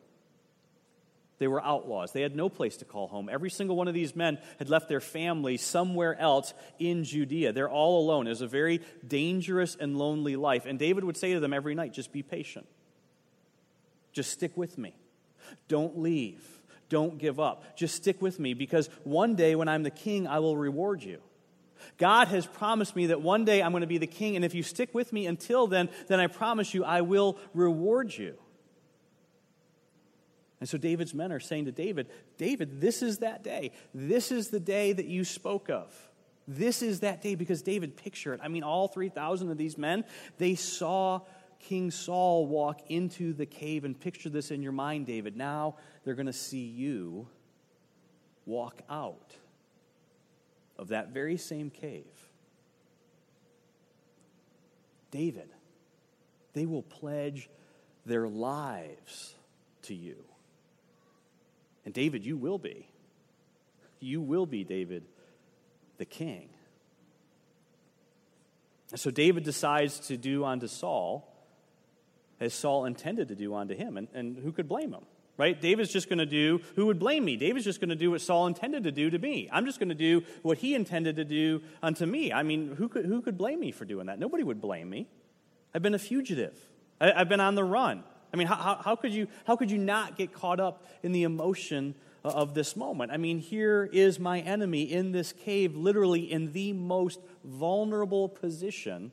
They 1.38 1.48
were 1.48 1.64
outlaws. 1.64 2.12
They 2.12 2.20
had 2.20 2.36
no 2.36 2.50
place 2.50 2.76
to 2.78 2.84
call 2.84 3.08
home. 3.08 3.30
Every 3.32 3.48
single 3.48 3.74
one 3.74 3.88
of 3.88 3.94
these 3.94 4.14
men 4.14 4.36
had 4.58 4.68
left 4.68 4.86
their 4.86 5.00
family 5.00 5.56
somewhere 5.56 6.18
else 6.20 6.52
in 6.78 7.04
Judea. 7.04 7.54
They're 7.54 7.70
all 7.70 8.04
alone. 8.04 8.26
It 8.26 8.30
was 8.30 8.42
a 8.42 8.46
very 8.46 8.82
dangerous 9.06 9.78
and 9.80 9.96
lonely 9.96 10.36
life. 10.36 10.66
And 10.66 10.78
David 10.78 11.04
would 11.04 11.16
say 11.16 11.32
to 11.32 11.40
them 11.40 11.54
every 11.54 11.74
night, 11.74 11.94
just 11.94 12.12
be 12.12 12.22
patient. 12.22 12.66
Just 14.12 14.30
stick 14.30 14.58
with 14.58 14.76
me. 14.76 14.94
Don't 15.68 15.98
leave. 15.98 16.44
Don't 16.88 17.18
give 17.18 17.40
up. 17.40 17.76
Just 17.76 17.96
stick 17.96 18.22
with 18.22 18.38
me 18.38 18.54
because 18.54 18.88
one 19.04 19.34
day 19.34 19.54
when 19.54 19.68
I'm 19.68 19.82
the 19.82 19.90
king, 19.90 20.26
I 20.26 20.38
will 20.38 20.56
reward 20.56 21.02
you. 21.02 21.20
God 21.98 22.28
has 22.28 22.46
promised 22.46 22.96
me 22.96 23.06
that 23.06 23.20
one 23.20 23.44
day 23.44 23.62
I'm 23.62 23.72
going 23.72 23.82
to 23.82 23.86
be 23.86 23.98
the 23.98 24.06
king, 24.06 24.36
and 24.36 24.44
if 24.44 24.54
you 24.54 24.62
stick 24.62 24.94
with 24.94 25.12
me 25.12 25.26
until 25.26 25.66
then, 25.66 25.88
then 26.08 26.20
I 26.20 26.26
promise 26.26 26.74
you 26.74 26.84
I 26.84 27.02
will 27.02 27.38
reward 27.54 28.16
you. 28.16 28.36
And 30.58 30.68
so 30.68 30.78
David's 30.78 31.12
men 31.12 31.32
are 31.32 31.40
saying 31.40 31.66
to 31.66 31.72
David, 31.72 32.08
David, 32.38 32.80
this 32.80 33.02
is 33.02 33.18
that 33.18 33.44
day. 33.44 33.72
This 33.94 34.32
is 34.32 34.48
the 34.48 34.60
day 34.60 34.92
that 34.92 35.06
you 35.06 35.24
spoke 35.24 35.68
of. 35.68 35.94
This 36.48 36.80
is 36.80 37.00
that 37.00 37.22
day 37.22 37.34
because 37.34 37.62
David, 37.62 37.96
picture 37.96 38.32
it. 38.32 38.40
I 38.42 38.48
mean, 38.48 38.62
all 38.62 38.88
3,000 38.88 39.50
of 39.50 39.58
these 39.58 39.76
men, 39.76 40.04
they 40.38 40.54
saw 40.54 41.20
King 41.58 41.90
Saul 41.90 42.46
walk 42.46 42.90
into 42.90 43.32
the 43.32 43.46
cave, 43.46 43.84
and 43.84 43.98
picture 43.98 44.28
this 44.28 44.50
in 44.50 44.62
your 44.62 44.72
mind, 44.72 45.06
David. 45.06 45.36
Now 45.36 45.76
they're 46.04 46.14
going 46.14 46.26
to 46.26 46.32
see 46.32 46.64
you 46.64 47.28
walk 48.44 48.80
out 48.88 49.36
of 50.78 50.88
that 50.88 51.08
very 51.08 51.36
same 51.36 51.70
cave. 51.70 52.04
David, 55.10 55.48
they 56.52 56.66
will 56.66 56.82
pledge 56.82 57.48
their 58.04 58.28
lives 58.28 59.34
to 59.82 59.94
you. 59.94 60.16
And 61.84 61.94
David, 61.94 62.24
you 62.24 62.36
will 62.36 62.58
be. 62.58 62.88
You 64.00 64.20
will 64.20 64.46
be, 64.46 64.64
David, 64.64 65.04
the 65.98 66.04
king. 66.04 66.48
And 68.90 69.00
so 69.00 69.10
David 69.10 69.44
decides 69.44 69.98
to 70.08 70.16
do 70.16 70.44
unto 70.44 70.66
Saul 70.66 71.25
as 72.40 72.54
Saul 72.54 72.84
intended 72.84 73.28
to 73.28 73.34
do 73.34 73.54
unto 73.54 73.74
him. 73.74 73.96
And, 73.96 74.08
and 74.14 74.36
who 74.36 74.52
could 74.52 74.68
blame 74.68 74.92
him? 74.92 75.04
Right? 75.38 75.60
David's 75.60 75.92
just 75.92 76.08
going 76.08 76.18
to 76.18 76.26
do, 76.26 76.62
who 76.76 76.86
would 76.86 76.98
blame 76.98 77.24
me? 77.24 77.36
David's 77.36 77.64
just 77.66 77.78
going 77.78 77.90
to 77.90 77.96
do 77.96 78.10
what 78.10 78.22
Saul 78.22 78.46
intended 78.46 78.84
to 78.84 78.92
do 78.92 79.10
to 79.10 79.18
me. 79.18 79.50
I'm 79.52 79.66
just 79.66 79.78
going 79.78 79.90
to 79.90 79.94
do 79.94 80.22
what 80.42 80.58
he 80.58 80.74
intended 80.74 81.16
to 81.16 81.24
do 81.24 81.60
unto 81.82 82.06
me. 82.06 82.32
I 82.32 82.42
mean, 82.42 82.74
who 82.76 82.88
could, 82.88 83.04
who 83.04 83.20
could 83.20 83.36
blame 83.36 83.60
me 83.60 83.70
for 83.70 83.84
doing 83.84 84.06
that? 84.06 84.18
Nobody 84.18 84.42
would 84.42 84.62
blame 84.62 84.88
me. 84.88 85.08
I've 85.74 85.82
been 85.82 85.94
a 85.94 85.98
fugitive, 85.98 86.58
I, 87.00 87.12
I've 87.12 87.28
been 87.28 87.40
on 87.40 87.54
the 87.54 87.64
run. 87.64 88.02
I 88.32 88.38
mean, 88.38 88.46
how, 88.46 88.80
how, 88.82 88.96
could 88.96 89.12
you, 89.12 89.28
how 89.46 89.56
could 89.56 89.70
you 89.70 89.78
not 89.78 90.16
get 90.16 90.32
caught 90.32 90.58
up 90.58 90.86
in 91.02 91.12
the 91.12 91.24
emotion 91.24 91.94
of 92.24 92.54
this 92.54 92.74
moment? 92.74 93.12
I 93.12 93.18
mean, 93.18 93.38
here 93.38 93.88
is 93.92 94.18
my 94.18 94.40
enemy 94.40 94.82
in 94.82 95.12
this 95.12 95.32
cave, 95.32 95.76
literally 95.76 96.32
in 96.32 96.52
the 96.52 96.72
most 96.72 97.20
vulnerable 97.44 98.28
position 98.28 99.12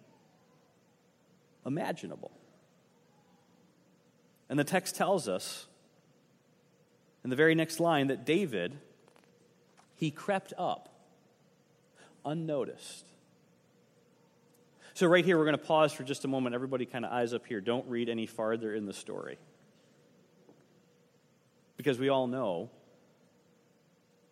imaginable. 1.65 2.31
And 4.49 4.59
the 4.59 4.63
text 4.63 4.95
tells 4.95 5.27
us 5.27 5.67
in 7.23 7.29
the 7.29 7.35
very 7.35 7.55
next 7.55 7.79
line 7.79 8.07
that 8.07 8.25
David, 8.25 8.77
he 9.95 10.11
crept 10.11 10.53
up 10.57 10.89
unnoticed. 12.25 13.05
So, 14.95 15.07
right 15.07 15.25
here, 15.25 15.37
we're 15.37 15.45
going 15.45 15.57
to 15.57 15.63
pause 15.63 15.91
for 15.91 16.03
just 16.03 16.23
a 16.23 16.27
moment. 16.27 16.53
Everybody 16.53 16.85
kind 16.85 17.03
of 17.03 17.11
eyes 17.11 17.33
up 17.33 17.47
here. 17.47 17.61
Don't 17.61 17.87
read 17.87 18.09
any 18.09 18.27
farther 18.27 18.75
in 18.75 18.85
the 18.85 18.93
story. 18.93 19.39
Because 21.77 21.97
we 21.97 22.09
all 22.09 22.27
know 22.27 22.69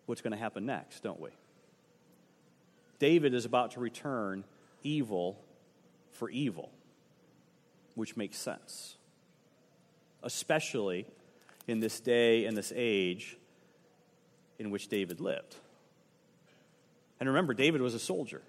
what's 0.06 0.20
going 0.20 0.32
to 0.32 0.38
happen 0.38 0.66
next, 0.66 1.02
don't 1.02 1.20
we? 1.20 1.30
David 3.00 3.34
is 3.34 3.44
about 3.44 3.72
to 3.72 3.80
return 3.80 4.44
evil 4.84 5.36
for 6.12 6.30
evil, 6.30 6.70
which 7.96 8.16
makes 8.16 8.38
sense, 8.38 8.96
especially 10.22 11.06
in 11.66 11.80
this 11.80 12.00
day 12.00 12.46
and 12.46 12.56
this 12.56 12.72
age 12.74 13.36
in 14.58 14.70
which 14.70 14.88
David 14.88 15.20
lived. 15.20 15.56
And 17.20 17.28
remember, 17.28 17.54
David 17.54 17.80
was 17.80 17.94
a 17.94 17.98
soldier, 17.98 18.42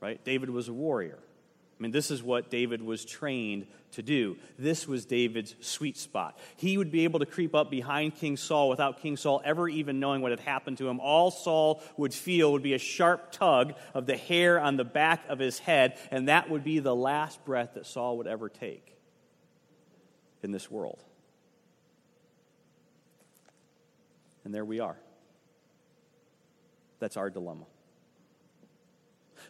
right? 0.00 0.22
David 0.24 0.50
was 0.50 0.68
a 0.68 0.72
warrior. 0.72 1.18
I 1.78 1.82
mean, 1.82 1.92
this 1.92 2.10
is 2.10 2.22
what 2.22 2.50
David 2.50 2.82
was 2.82 3.04
trained 3.04 3.66
to 3.92 4.02
do. 4.02 4.36
This 4.58 4.88
was 4.88 5.04
David's 5.04 5.54
sweet 5.60 5.96
spot. 5.96 6.36
He 6.56 6.76
would 6.76 6.90
be 6.90 7.04
able 7.04 7.20
to 7.20 7.26
creep 7.26 7.54
up 7.54 7.70
behind 7.70 8.16
King 8.16 8.36
Saul 8.36 8.68
without 8.68 9.00
King 9.00 9.16
Saul 9.16 9.40
ever 9.44 9.68
even 9.68 10.00
knowing 10.00 10.20
what 10.20 10.32
had 10.32 10.40
happened 10.40 10.78
to 10.78 10.88
him. 10.88 10.98
All 10.98 11.30
Saul 11.30 11.80
would 11.96 12.12
feel 12.12 12.52
would 12.52 12.64
be 12.64 12.74
a 12.74 12.78
sharp 12.78 13.30
tug 13.30 13.74
of 13.94 14.06
the 14.06 14.16
hair 14.16 14.58
on 14.58 14.76
the 14.76 14.84
back 14.84 15.22
of 15.28 15.38
his 15.38 15.60
head, 15.60 15.96
and 16.10 16.28
that 16.28 16.50
would 16.50 16.64
be 16.64 16.80
the 16.80 16.96
last 16.96 17.44
breath 17.44 17.74
that 17.74 17.86
Saul 17.86 18.18
would 18.18 18.26
ever 18.26 18.48
take 18.48 18.97
in 20.42 20.52
this 20.52 20.70
world. 20.70 21.02
And 24.44 24.54
there 24.54 24.64
we 24.64 24.80
are. 24.80 24.96
That's 27.00 27.16
our 27.16 27.30
dilemma. 27.30 27.66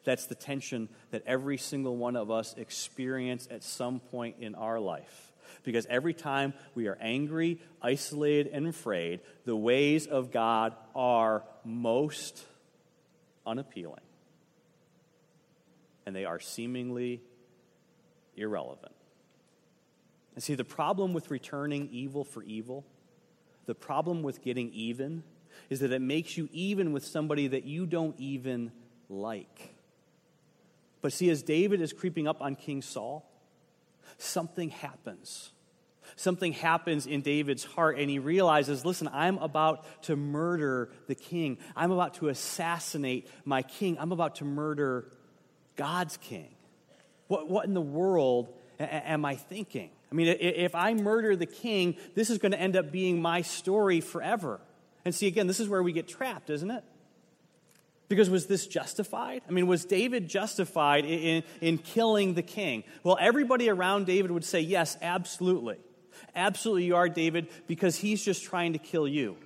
That's 0.05 0.27
the 0.27 0.35
tension 0.35 0.88
that 1.11 1.22
every 1.27 1.57
single 1.57 1.96
one 1.96 2.16
of 2.16 2.31
us 2.31 2.55
experience 2.57 3.48
at 3.51 3.62
some 3.62 4.01
point 4.01 4.37
in 4.40 4.55
our 4.55 4.81
life. 4.81 5.33
Because 5.64 5.87
every 5.87 6.14
time 6.14 6.55
we 6.74 6.88
are 6.88 6.96
angry, 7.01 7.61
isolated, 7.83 8.53
and 8.53 8.66
afraid, 8.66 9.20
the 9.44 9.57
ways 9.57 10.07
of 10.07 10.31
God 10.31 10.74
are 10.94 11.42
most 11.64 12.42
unappealing. 13.46 14.01
And 16.07 16.14
they 16.14 16.24
are 16.24 16.40
seemingly 16.40 17.22
irrelevant. 18.37 18.92
And 20.38 20.42
see, 20.44 20.55
the 20.55 20.62
problem 20.62 21.14
with 21.14 21.33
returning 21.33 21.88
evil 21.90 22.22
for 22.22 22.44
evil, 22.44 22.87
the 23.66 23.74
problem 23.74 24.22
with 24.22 24.40
getting 24.40 24.70
even, 24.72 25.24
is 25.68 25.81
that 25.81 25.90
it 25.90 26.01
makes 26.01 26.37
you 26.37 26.48
even 26.53 26.92
with 26.92 27.05
somebody 27.05 27.48
that 27.48 27.64
you 27.64 27.87
don't 27.87 28.14
even 28.20 28.70
like. 29.09 29.74
But 31.01 31.12
see, 31.12 31.29
as 31.29 31.42
David 31.42 31.81
is 31.81 31.92
creeping 31.92 32.29
up 32.29 32.40
on 32.40 32.55
King 32.55 32.83
Saul, 32.83 33.29
something 34.16 34.70
happens. 34.70 35.51
Something 36.14 36.53
happens 36.53 37.09
in 37.09 37.22
David's 37.22 37.64
heart, 37.64 37.98
and 37.98 38.09
he 38.09 38.20
realizes 38.20 38.85
listen, 38.85 39.09
I'm 39.12 39.38
about 39.38 40.03
to 40.05 40.14
murder 40.14 40.92
the 41.09 41.16
king. 41.16 41.59
I'm 41.74 41.90
about 41.90 42.14
to 42.14 42.29
assassinate 42.29 43.29
my 43.44 43.62
king. 43.62 43.96
I'm 43.98 44.12
about 44.12 44.37
to 44.37 44.44
murder 44.44 45.11
God's 45.74 46.16
king. 46.16 46.55
What, 47.27 47.51
what 47.51 47.66
in 47.66 47.74
the 47.74 47.81
world 47.81 48.55
am 48.79 49.24
I 49.24 49.35
thinking? 49.35 49.90
I 50.11 50.14
mean, 50.14 50.37
if 50.40 50.75
I 50.75 50.94
murder 50.94 51.37
the 51.37 51.47
king, 51.47 51.97
this 52.14 52.31
is 52.31 52.38
going 52.38 52.53
to 52.53 52.61
end 52.61 52.77
up 52.77 52.90
being 52.90 53.21
my 53.21 53.42
story 53.42 54.01
forever. 54.01 54.61
And 55.05 55.14
see, 55.14 55.27
again, 55.27 55.47
this 55.47 55.61
is 55.61 55.68
where 55.68 55.83
we 55.83 55.92
get 55.92 56.09
trapped, 56.09 56.51
isn't 56.51 56.71
it? 56.71 56.85
Because 58.09 58.31
was 58.31 58.47
this 58.47 58.66
justified? 58.66 59.42
I 59.47 59.53
mean, 59.53 59.66
was 59.66 59.85
David 59.85 60.29
justified 60.29 61.05
in, 61.05 61.11
in, 61.11 61.42
in, 61.61 61.79
killing 61.79 62.35
the 62.35 62.42
king? 62.42 62.85
Well, 63.03 63.18
everybody 63.21 63.68
around 63.68 64.07
David 64.07 64.31
would 64.31 64.44
say, 64.44 64.61
yes, 64.61 64.97
absolutely. 65.03 65.77
Absolutely, 66.35 66.85
you 66.85 66.97
are, 66.97 67.09
David, 67.09 67.49
because 67.66 67.97
he's 67.97 68.25
just 68.25 68.42
trying 68.44 68.73
to 68.73 68.79
kill 68.79 69.07
you. 69.07 69.37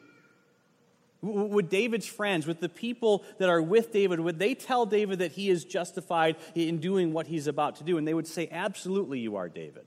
Would 1.23 1.71
David's 1.71 2.07
friends, 2.07 2.47
with 2.47 2.61
the 2.61 2.69
people 2.69 3.25
that 3.39 3.49
are 3.49 3.63
with 3.63 3.93
David, 3.93 4.21
would 4.21 4.39
they 4.39 4.55
tell 4.55 4.87
David 4.87 5.21
that 5.21 5.33
he 5.33 5.51
is 5.51 5.65
justified 5.65 6.37
in 6.55 6.79
doing 6.79 7.13
what 7.13 7.27
he's 7.27 7.47
about 7.47 7.77
to 7.77 7.85
do? 7.85 7.99
And 7.99 8.07
they 8.07 8.15
would 8.15 8.27
say, 8.27 8.49
absolutely, 8.51 9.21
you 9.21 9.37
are, 9.37 9.49
David. 9.49 9.87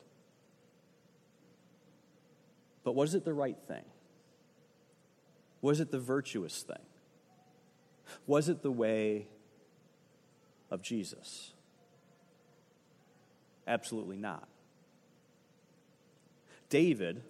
But 2.86 2.96
was 2.96 3.16
it 3.16 3.26
the 3.26 3.34
right 3.34 3.58
thing? 3.68 3.84
Was 5.62 5.82
it 5.82 5.92
the 5.92 6.00
virtuous 6.00 6.62
thing? 6.62 6.86
Was 8.28 8.48
it 8.48 8.62
the 8.62 8.72
way 8.72 9.28
of 10.70 10.84
Jesus? 10.84 11.52
Absolutely 13.68 14.18
not. 14.18 14.48
David 16.70 17.24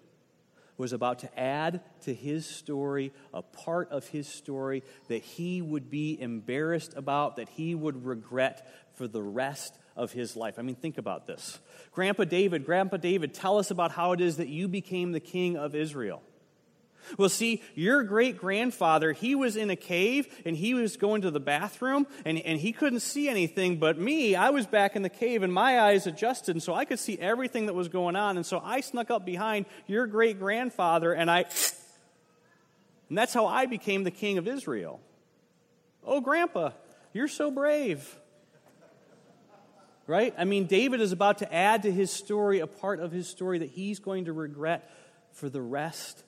was 0.78 0.94
about 0.94 1.20
to 1.20 1.40
add 1.40 1.82
to 2.02 2.14
his 2.14 2.46
story 2.46 3.14
a 3.34 3.42
part 3.42 3.92
of 3.92 4.08
his 4.08 4.28
story 4.28 4.84
that 5.08 5.22
he 5.22 5.62
would 5.62 5.90
be 5.90 6.20
embarrassed 6.20 6.94
about, 6.96 7.38
that 7.38 7.50
he 7.50 7.76
would 7.76 8.06
regret 8.06 8.68
for 8.94 9.08
the 9.08 9.22
rest 9.22 9.78
of 9.96 10.12
his 10.12 10.36
life. 10.36 10.60
I 10.60 10.62
mean, 10.62 10.76
think 10.76 10.98
about 10.98 11.26
this. 11.28 11.60
Grandpa 11.92 12.26
David, 12.26 12.66
Grandpa 12.66 12.98
David, 12.98 13.34
tell 13.34 13.58
us 13.58 13.72
about 13.72 13.92
how 13.92 14.12
it 14.12 14.22
is 14.22 14.38
that 14.38 14.50
you 14.50 14.68
became 14.68 15.12
the 15.12 15.20
king 15.20 15.56
of 15.58 15.76
Israel. 15.76 16.22
Well, 17.18 17.30
see, 17.30 17.62
your 17.76 18.04
great 18.04 18.38
grandfather, 18.38 19.14
he 19.14 19.36
was 19.36 19.56
in 19.56 19.70
a 19.70 19.76
cave 19.76 20.28
and 20.46 20.56
he 20.56 20.74
was 20.74 20.98
going 20.98 21.22
to 21.22 21.32
the 21.32 21.40
bathroom 21.40 22.08
and, 22.26 22.40
and 22.40 22.60
he 22.60 22.72
couldn't 22.72 23.02
see 23.02 23.30
anything. 23.30 23.78
But 23.78 23.98
me, 23.98 24.36
I 24.36 24.50
was 24.50 24.66
back 24.66 24.96
in 24.96 25.02
the 25.02 25.10
cave 25.10 25.44
and 25.44 25.54
my 25.54 25.80
eyes 25.80 26.08
adjusted 26.08 26.56
and 26.56 26.64
so 26.64 26.74
I 26.74 26.86
could 26.86 27.00
see 27.00 27.18
everything 27.20 27.68
that 27.68 27.74
was 27.74 27.88
going 27.88 28.16
on. 28.16 28.38
And 28.38 28.46
so 28.46 28.62
I 28.64 28.82
snuck 28.82 29.12
up 29.12 29.26
behind 29.26 29.66
your 29.88 30.08
great 30.08 30.40
grandfather 30.40 31.14
and 31.14 31.30
I. 31.30 31.46
And 33.10 33.18
that's 33.18 33.34
how 33.34 33.46
I 33.46 33.66
became 33.66 34.04
the 34.04 34.12
king 34.12 34.38
of 34.38 34.48
Israel. 34.48 35.00
Oh, 36.04 36.22
grandpa, 36.22 36.72
you're 37.14 37.28
so 37.28 37.52
brave. 37.52 38.18
Right? 40.08 40.36
I 40.38 40.44
mean, 40.44 40.66
David 40.66 41.02
is 41.02 41.12
about 41.12 41.40
to 41.40 41.52
add 41.54 41.84
to 41.84 41.92
his 41.92 42.12
story 42.12 42.60
a 42.60 42.68
part 42.68 43.00
of 43.00 43.12
his 43.12 43.28
story 43.28 43.60
that 43.60 43.70
he's 43.70 44.00
going 44.00 44.26
to 44.26 44.34
regret 44.34 44.90
for 45.32 45.50
the 45.50 45.62
rest 45.62 46.24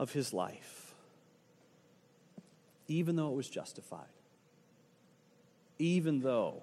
of 0.00 0.10
his 0.12 0.32
life, 0.32 0.94
even 2.88 3.16
though 3.16 3.28
it 3.28 3.36
was 3.36 3.50
justified, 3.50 4.08
even 5.78 6.20
though 6.20 6.62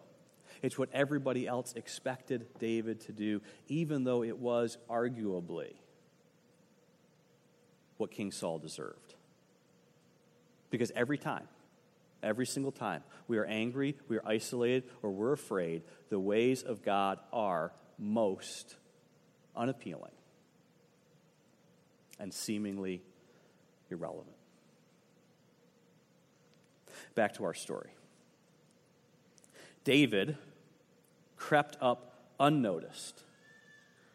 it's 0.64 0.80
what 0.80 0.90
everybody 0.92 1.46
else 1.46 1.74
expected 1.76 2.48
David 2.58 3.00
to 3.02 3.12
do, 3.12 3.40
even 3.68 4.04
though 4.04 4.24
it 4.24 4.40
was 4.40 4.80
arguably 4.90 5.74
what 7.98 8.10
King 8.10 8.32
Saul 8.32 8.58
deserved. 8.58 9.14
Because 10.72 10.92
every 10.96 11.20
time, 11.20 11.48
every 12.24 12.48
single 12.48 12.72
time 12.72 13.04
we 13.28 13.38
are 13.38 13.46
angry, 13.46 13.96
we 14.08 14.18
are 14.18 14.28
isolated, 14.28 14.86
or 15.04 15.12
we're 15.12 15.34
afraid, 15.34 15.84
the 16.10 16.20
ways 16.20 16.64
of 16.64 16.84
God 16.84 17.20
are 17.32 17.72
most 18.00 18.76
unappealing 19.56 20.12
and 22.20 22.34
seemingly 22.34 23.04
irrelevant. 23.90 24.36
Back 27.16 27.34
to 27.36 27.44
our 27.46 27.54
story. 27.54 27.90
David 29.84 30.38
crept 31.36 31.78
up 31.82 32.32
unnoticed. 32.40 33.24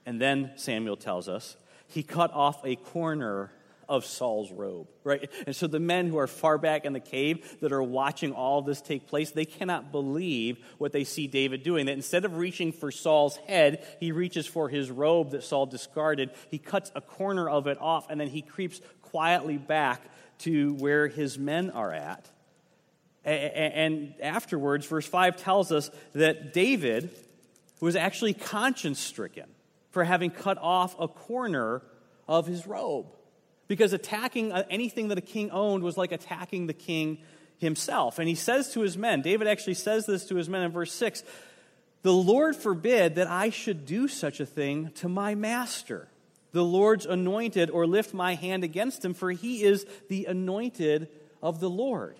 And 0.04 0.20
then 0.20 0.52
Samuel 0.56 0.96
tells 0.96 1.28
us 1.28 1.56
he 1.86 2.02
cut 2.02 2.32
off 2.32 2.64
a 2.64 2.76
corner 2.76 3.52
of 3.88 4.04
Saul's 4.04 4.50
robe, 4.52 4.88
right? 5.04 5.30
And 5.46 5.54
so 5.54 5.66
the 5.66 5.80
men 5.80 6.08
who 6.08 6.18
are 6.18 6.26
far 6.26 6.58
back 6.58 6.84
in 6.84 6.92
the 6.92 7.00
cave 7.00 7.58
that 7.60 7.72
are 7.72 7.82
watching 7.82 8.32
all 8.32 8.62
this 8.62 8.80
take 8.80 9.06
place, 9.06 9.30
they 9.30 9.44
cannot 9.44 9.92
believe 9.92 10.58
what 10.78 10.92
they 10.92 11.04
see 11.04 11.26
David 11.26 11.62
doing. 11.62 11.86
That 11.86 11.92
instead 11.92 12.24
of 12.24 12.36
reaching 12.36 12.72
for 12.72 12.90
Saul's 12.90 13.36
head, 13.36 13.86
he 14.00 14.12
reaches 14.12 14.46
for 14.46 14.68
his 14.68 14.90
robe 14.90 15.32
that 15.32 15.44
Saul 15.44 15.66
discarded. 15.66 16.30
He 16.50 16.58
cuts 16.58 16.90
a 16.94 17.00
corner 17.00 17.48
of 17.48 17.66
it 17.66 17.78
off, 17.80 18.08
and 18.08 18.20
then 18.20 18.28
he 18.28 18.42
creeps 18.42 18.80
quietly 19.02 19.58
back 19.58 20.02
to 20.38 20.74
where 20.74 21.08
his 21.08 21.38
men 21.38 21.70
are 21.70 21.92
at. 21.92 22.30
And 23.24 24.14
afterwards, 24.20 24.86
verse 24.86 25.06
5 25.06 25.36
tells 25.36 25.70
us 25.70 25.90
that 26.12 26.52
David 26.52 27.10
was 27.80 27.94
actually 27.94 28.34
conscience 28.34 28.98
stricken. 28.98 29.46
for 29.92 30.04
having 30.04 30.30
cut 30.30 30.58
off 30.58 30.96
a 30.98 31.06
corner 31.06 31.82
of 32.26 32.46
his 32.46 32.66
robe. 32.66 33.06
Because 33.72 33.94
attacking 33.94 34.52
uh, 34.52 34.64
anything 34.68 35.08
that 35.08 35.16
a 35.16 35.22
king 35.22 35.50
owned 35.50 35.82
was 35.82 35.96
like 35.96 36.12
attacking 36.12 36.66
the 36.66 36.74
king 36.74 37.16
himself. 37.56 38.18
And 38.18 38.28
he 38.28 38.34
says 38.34 38.70
to 38.74 38.80
his 38.80 38.98
men, 38.98 39.22
David 39.22 39.48
actually 39.48 39.72
says 39.72 40.04
this 40.04 40.26
to 40.26 40.34
his 40.34 40.46
men 40.46 40.60
in 40.60 40.72
verse 40.72 40.92
6 40.92 41.22
The 42.02 42.12
Lord 42.12 42.54
forbid 42.54 43.14
that 43.14 43.28
I 43.28 43.48
should 43.48 43.86
do 43.86 44.08
such 44.08 44.40
a 44.40 44.44
thing 44.44 44.90
to 44.96 45.08
my 45.08 45.34
master, 45.34 46.08
the 46.52 46.62
Lord's 46.62 47.06
anointed, 47.06 47.70
or 47.70 47.86
lift 47.86 48.12
my 48.12 48.34
hand 48.34 48.62
against 48.62 49.02
him, 49.02 49.14
for 49.14 49.30
he 49.30 49.64
is 49.64 49.86
the 50.10 50.26
anointed 50.26 51.08
of 51.42 51.58
the 51.60 51.70
Lord. 51.70 52.16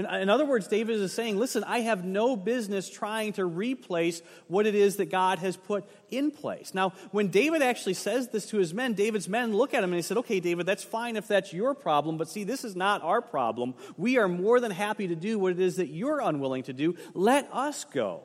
In, 0.00 0.14
in, 0.22 0.28
other 0.30 0.46
words, 0.46 0.66
David 0.66 0.98
is 0.98 1.12
saying, 1.12 1.38
listen, 1.38 1.62
I 1.64 1.80
have 1.80 2.04
no 2.04 2.36
business 2.36 2.88
trying 2.88 3.34
to 3.34 3.44
replace 3.44 4.22
what 4.48 4.66
it 4.66 4.74
is 4.74 4.96
that 4.96 5.10
God 5.10 5.38
has 5.40 5.56
put 5.58 5.84
in 6.10 6.30
place. 6.30 6.72
Now, 6.72 6.94
when 7.10 7.28
David 7.28 7.60
actually 7.60 7.94
says 7.94 8.28
this 8.28 8.46
to 8.46 8.56
his 8.56 8.72
men, 8.72 8.94
David's 8.94 9.28
men 9.28 9.54
look 9.54 9.74
at 9.74 9.84
him 9.84 9.92
and 9.92 9.98
they 9.98 10.02
said, 10.02 10.16
okay, 10.16 10.40
David, 10.40 10.64
that's 10.64 10.82
fine 10.82 11.16
if 11.16 11.28
that's 11.28 11.52
your 11.52 11.74
problem, 11.74 12.16
but 12.16 12.28
see, 12.28 12.44
this 12.44 12.64
is 12.64 12.74
not 12.74 13.02
our 13.02 13.20
problem. 13.20 13.74
We 13.98 14.16
are 14.16 14.28
more 14.28 14.58
than 14.58 14.70
happy 14.70 15.08
to 15.08 15.14
do 15.14 15.38
what 15.38 15.52
it 15.52 15.60
is 15.60 15.76
that 15.76 15.88
you're 15.88 16.20
unwilling 16.20 16.62
to 16.64 16.72
do. 16.72 16.96
Let 17.12 17.52
us 17.52 17.84
go 17.84 18.22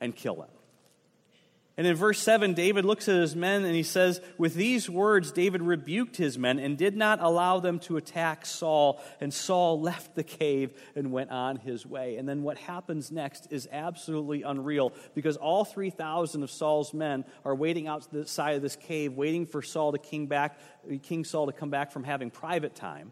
and 0.00 0.16
kill 0.16 0.42
him. 0.42 0.53
And 1.76 1.88
in 1.88 1.96
verse 1.96 2.20
7, 2.20 2.54
David 2.54 2.84
looks 2.84 3.08
at 3.08 3.16
his 3.16 3.34
men 3.34 3.64
and 3.64 3.74
he 3.74 3.82
says, 3.82 4.20
With 4.38 4.54
these 4.54 4.88
words, 4.88 5.32
David 5.32 5.60
rebuked 5.60 6.16
his 6.16 6.38
men 6.38 6.60
and 6.60 6.78
did 6.78 6.96
not 6.96 7.20
allow 7.20 7.58
them 7.58 7.80
to 7.80 7.96
attack 7.96 8.46
Saul. 8.46 9.00
And 9.20 9.34
Saul 9.34 9.80
left 9.80 10.14
the 10.14 10.22
cave 10.22 10.72
and 10.94 11.10
went 11.10 11.30
on 11.30 11.56
his 11.56 11.84
way. 11.84 12.16
And 12.16 12.28
then 12.28 12.44
what 12.44 12.58
happens 12.58 13.10
next 13.10 13.48
is 13.50 13.68
absolutely 13.72 14.42
unreal 14.42 14.92
because 15.16 15.36
all 15.36 15.64
3,000 15.64 16.44
of 16.44 16.50
Saul's 16.50 16.94
men 16.94 17.24
are 17.44 17.56
waiting 17.56 17.88
outside 17.88 18.52
of 18.52 18.62
this 18.62 18.76
cave, 18.76 19.14
waiting 19.14 19.44
for 19.44 19.60
Saul 19.60 19.90
to 19.90 19.98
king 19.98 20.26
back, 20.26 20.56
King 21.02 21.24
Saul 21.24 21.46
to 21.46 21.52
come 21.52 21.70
back 21.70 21.90
from 21.90 22.04
having 22.04 22.30
private 22.30 22.76
time. 22.76 23.10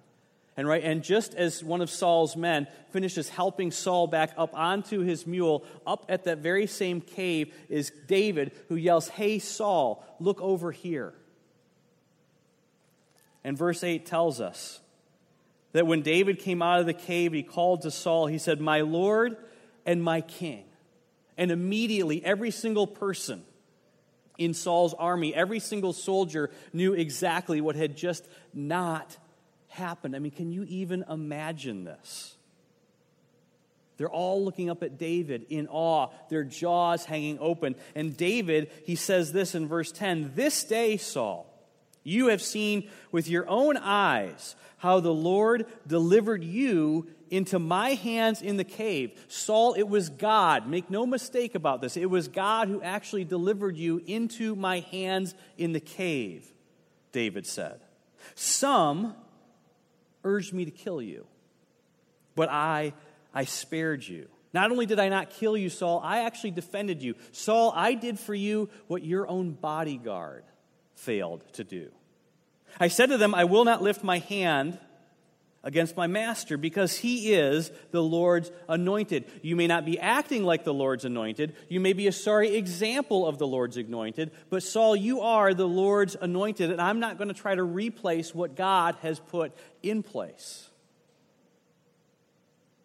And 0.56 0.68
right, 0.68 0.84
and 0.84 1.02
just 1.02 1.34
as 1.34 1.64
one 1.64 1.80
of 1.80 1.88
Saul's 1.88 2.36
men 2.36 2.66
finishes 2.90 3.28
helping 3.30 3.70
Saul 3.70 4.06
back 4.06 4.32
up 4.36 4.50
onto 4.54 5.00
his 5.00 5.26
mule, 5.26 5.64
up 5.86 6.04
at 6.10 6.24
that 6.24 6.38
very 6.38 6.66
same 6.66 7.00
cave 7.00 7.54
is 7.70 7.90
David, 8.06 8.52
who 8.68 8.76
yells, 8.76 9.08
Hey, 9.08 9.38
Saul, 9.38 10.04
look 10.20 10.40
over 10.42 10.70
here. 10.70 11.14
And 13.44 13.56
verse 13.56 13.82
8 13.82 14.04
tells 14.04 14.40
us 14.40 14.80
that 15.72 15.86
when 15.86 16.02
David 16.02 16.38
came 16.38 16.60
out 16.60 16.80
of 16.80 16.86
the 16.86 16.92
cave, 16.92 17.32
he 17.32 17.42
called 17.42 17.82
to 17.82 17.90
Saul, 17.90 18.26
he 18.26 18.38
said, 18.38 18.60
My 18.60 18.82
Lord 18.82 19.36
and 19.86 20.02
my 20.02 20.20
King. 20.20 20.64
And 21.38 21.50
immediately, 21.50 22.22
every 22.22 22.50
single 22.50 22.86
person 22.86 23.42
in 24.36 24.52
Saul's 24.52 24.94
army, 24.94 25.34
every 25.34 25.60
single 25.60 25.94
soldier 25.94 26.50
knew 26.74 26.92
exactly 26.92 27.60
what 27.62 27.74
had 27.74 27.96
just 27.96 28.28
not 28.52 29.16
happened. 29.72 30.14
I 30.14 30.18
mean, 30.18 30.32
can 30.32 30.52
you 30.52 30.64
even 30.64 31.04
imagine 31.08 31.84
this? 31.84 32.36
They're 33.96 34.10
all 34.10 34.44
looking 34.44 34.70
up 34.70 34.82
at 34.82 34.98
David 34.98 35.46
in 35.48 35.68
awe, 35.68 36.08
their 36.28 36.44
jaws 36.44 37.04
hanging 37.04 37.38
open. 37.40 37.76
And 37.94 38.16
David, 38.16 38.70
he 38.84 38.96
says 38.96 39.32
this 39.32 39.54
in 39.54 39.68
verse 39.68 39.92
10 39.92 40.32
This 40.34 40.64
day, 40.64 40.96
Saul, 40.96 41.46
you 42.02 42.28
have 42.28 42.42
seen 42.42 42.88
with 43.10 43.28
your 43.28 43.48
own 43.48 43.76
eyes 43.76 44.56
how 44.78 44.98
the 44.98 45.14
Lord 45.14 45.66
delivered 45.86 46.42
you 46.42 47.06
into 47.30 47.58
my 47.58 47.90
hands 47.90 48.42
in 48.42 48.56
the 48.56 48.64
cave. 48.64 49.12
Saul, 49.28 49.74
it 49.74 49.84
was 49.84 50.10
God. 50.10 50.68
Make 50.68 50.90
no 50.90 51.06
mistake 51.06 51.54
about 51.54 51.80
this. 51.80 51.96
It 51.96 52.10
was 52.10 52.28
God 52.28 52.68
who 52.68 52.82
actually 52.82 53.24
delivered 53.24 53.76
you 53.76 54.02
into 54.06 54.56
my 54.56 54.80
hands 54.90 55.34
in 55.56 55.72
the 55.72 55.80
cave, 55.80 56.52
David 57.12 57.46
said. 57.46 57.80
Some 58.34 59.14
urged 60.24 60.52
me 60.52 60.64
to 60.64 60.70
kill 60.70 61.02
you. 61.02 61.26
But 62.34 62.48
I, 62.50 62.94
I 63.34 63.44
spared 63.44 64.06
you. 64.06 64.28
Not 64.54 64.70
only 64.70 64.86
did 64.86 64.98
I 64.98 65.08
not 65.08 65.30
kill 65.30 65.56
you, 65.56 65.70
Saul, 65.70 66.00
I 66.02 66.20
actually 66.24 66.50
defended 66.50 67.02
you. 67.02 67.14
Saul, 67.32 67.72
I 67.74 67.94
did 67.94 68.18
for 68.18 68.34
you 68.34 68.68
what 68.86 69.02
your 69.02 69.26
own 69.28 69.52
bodyguard 69.52 70.44
failed 70.94 71.42
to 71.54 71.64
do. 71.64 71.90
I 72.78 72.88
said 72.88 73.06
to 73.06 73.18
them, 73.18 73.34
I 73.34 73.44
will 73.44 73.64
not 73.64 73.82
lift 73.82 74.04
my 74.04 74.18
hand 74.18 74.78
against 75.64 75.96
my 75.96 76.06
master 76.06 76.56
because 76.56 76.98
he 76.98 77.34
is 77.34 77.70
the 77.92 78.02
Lord's 78.02 78.50
anointed. 78.68 79.24
You 79.42 79.54
may 79.54 79.66
not 79.66 79.84
be 79.84 79.98
acting 79.98 80.44
like 80.44 80.64
the 80.64 80.74
Lord's 80.74 81.04
anointed. 81.04 81.54
You 81.68 81.80
may 81.80 81.92
be 81.92 82.08
a 82.08 82.12
sorry 82.12 82.56
example 82.56 83.26
of 83.26 83.38
the 83.38 83.46
Lord's 83.46 83.76
anointed. 83.76 84.32
But 84.50 84.62
Saul, 84.62 84.96
you 84.96 85.20
are 85.20 85.54
the 85.54 85.68
Lord's 85.68 86.16
anointed, 86.20 86.70
and 86.70 86.80
I'm 86.80 87.00
not 87.00 87.16
going 87.16 87.28
to 87.28 87.34
try 87.34 87.54
to 87.54 87.62
replace 87.62 88.34
what 88.34 88.56
God 88.56 88.96
has 89.02 89.20
put 89.20 89.52
in 89.82 90.02
place. 90.02 90.68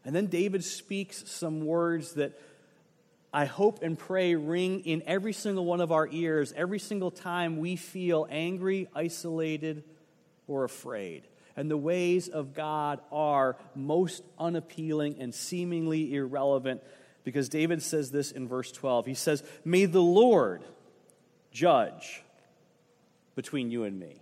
And 0.06 0.16
then 0.16 0.28
David 0.28 0.64
speaks 0.64 1.30
some 1.30 1.66
words 1.66 2.14
that 2.14 2.40
I 3.34 3.46
hope 3.46 3.82
and 3.82 4.00
pray 4.00 4.36
ring 4.36 4.82
in 4.86 5.04
every 5.06 5.34
single 5.34 5.66
one 5.66 5.82
of 5.82 5.92
our 5.92 6.08
ears 6.10 6.54
every 6.56 6.80
single 6.80 7.12
time 7.12 7.58
we 7.58 7.76
feel 7.76 8.26
angry, 8.30 8.88
isolated, 8.96 9.84
or 10.48 10.64
afraid 10.64 11.24
and 11.58 11.70
the 11.70 11.76
ways 11.76 12.30
of 12.30 12.54
God 12.54 13.02
are 13.12 13.58
most 13.76 14.24
unappealing 14.40 15.18
and 15.20 15.34
seemingly 15.34 16.14
irrelevant 16.14 16.82
because 17.24 17.50
David 17.50 17.82
says 17.82 18.12
this 18.12 18.32
in 18.32 18.48
verse 18.48 18.72
12. 18.72 19.08
He 19.08 19.14
says, 19.16 19.44
May 19.66 19.86
the 19.86 20.02
Lord 20.02 20.64
judge 21.52 22.24
between 23.36 23.72
you 23.72 23.84
and 23.84 24.00
me. 24.00 24.22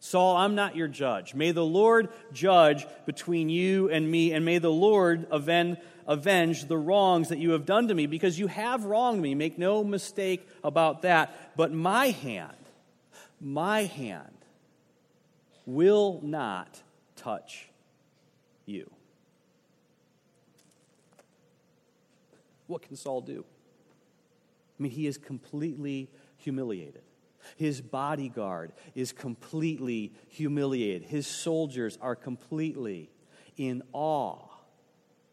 Saul, 0.00 0.36
I'm 0.36 0.54
not 0.54 0.76
your 0.76 0.88
judge. 0.88 1.34
May 1.34 1.52
the 1.52 1.64
Lord 1.64 2.08
judge 2.32 2.86
between 3.06 3.48
you 3.48 3.88
and 3.90 4.08
me, 4.08 4.32
and 4.32 4.44
may 4.44 4.58
the 4.58 4.70
Lord 4.70 5.26
avenge, 5.30 5.78
avenge 6.06 6.66
the 6.66 6.76
wrongs 6.76 7.30
that 7.30 7.38
you 7.38 7.52
have 7.52 7.66
done 7.66 7.88
to 7.88 7.94
me, 7.94 8.06
because 8.06 8.38
you 8.38 8.46
have 8.48 8.84
wronged 8.84 9.20
me. 9.20 9.34
Make 9.34 9.58
no 9.58 9.82
mistake 9.82 10.46
about 10.62 11.02
that. 11.02 11.56
But 11.56 11.72
my 11.72 12.10
hand, 12.10 12.56
my 13.40 13.84
hand 13.84 14.37
will 15.68 16.18
not 16.22 16.80
touch 17.14 17.68
you. 18.64 18.90
What 22.68 22.80
can 22.80 22.96
Saul 22.96 23.20
do? 23.20 23.44
I 24.78 24.82
mean, 24.82 24.92
he 24.92 25.06
is 25.06 25.18
completely 25.18 26.08
humiliated. 26.38 27.02
His 27.56 27.82
bodyguard 27.82 28.72
is 28.94 29.12
completely 29.12 30.14
humiliated. 30.28 31.02
His 31.02 31.26
soldiers 31.26 31.98
are 32.00 32.16
completely 32.16 33.10
in 33.58 33.82
awe. 33.92 34.48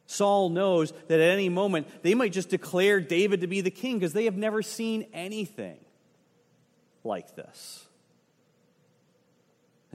Saul 0.06 0.50
knows 0.50 0.91
that 1.08 1.21
at 1.21 1.30
any 1.30 1.48
moment 1.48 1.88
they 2.04 2.13
might 2.13 2.34
just 2.34 2.50
declare 2.50 3.00
David 3.00 3.39
to 3.39 3.48
be 3.48 3.62
the 3.62 3.71
king 3.71 4.00
because 4.00 4.12
they 4.12 4.26
have 4.26 4.36
never 4.36 4.62
seen 4.62 5.08
anything 5.13 5.80
like 7.06 7.36
this. 7.36 7.88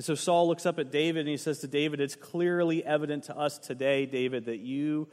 And 0.00 0.04
so 0.06 0.14
Saul 0.14 0.48
looks 0.48 0.64
up 0.64 0.78
at 0.78 0.90
David 0.90 1.20
and 1.20 1.28
he 1.28 1.36
says 1.36 1.58
to 1.58 1.68
David, 1.68 2.00
It's 2.00 2.16
clearly 2.16 2.82
evident 2.82 3.24
to 3.24 3.36
us 3.36 3.58
today, 3.58 4.06
David, 4.06 4.46
that 4.46 4.60
you 4.60 5.08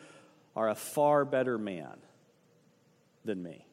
are 0.55 0.69
a 0.69 0.75
far 0.75 1.25
better 1.25 1.57
man 1.57 1.97
than 3.25 3.43
me. 3.43 3.65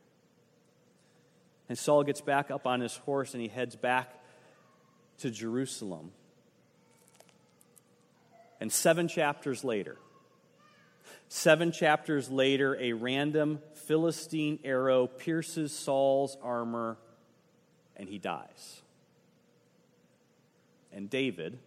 And 1.68 1.78
Saul 1.78 2.02
gets 2.02 2.20
back 2.20 2.50
up 2.50 2.66
on 2.66 2.80
his 2.80 2.96
horse 2.96 3.32
and 3.32 3.40
he 3.40 3.46
heads 3.46 3.76
back 3.76 4.12
to 5.18 5.30
Jerusalem. 5.30 6.10
And 8.60 8.72
seven 8.72 9.06
chapters 9.06 9.62
later, 9.62 9.98
seven 11.28 11.70
chapters 11.70 12.28
later, 12.28 12.76
a 12.80 12.92
random 12.92 13.60
Philistine 13.86 14.58
arrow 14.64 15.06
pierces 15.06 15.70
Saul's 15.70 16.36
armor 16.42 16.96
and 17.94 18.08
he 18.08 18.18
dies 18.18 18.82
and 20.94 21.10
David 21.10 21.58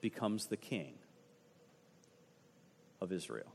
becomes 0.00 0.46
the 0.46 0.56
king 0.56 0.94
of 3.00 3.12
Israel. 3.12 3.52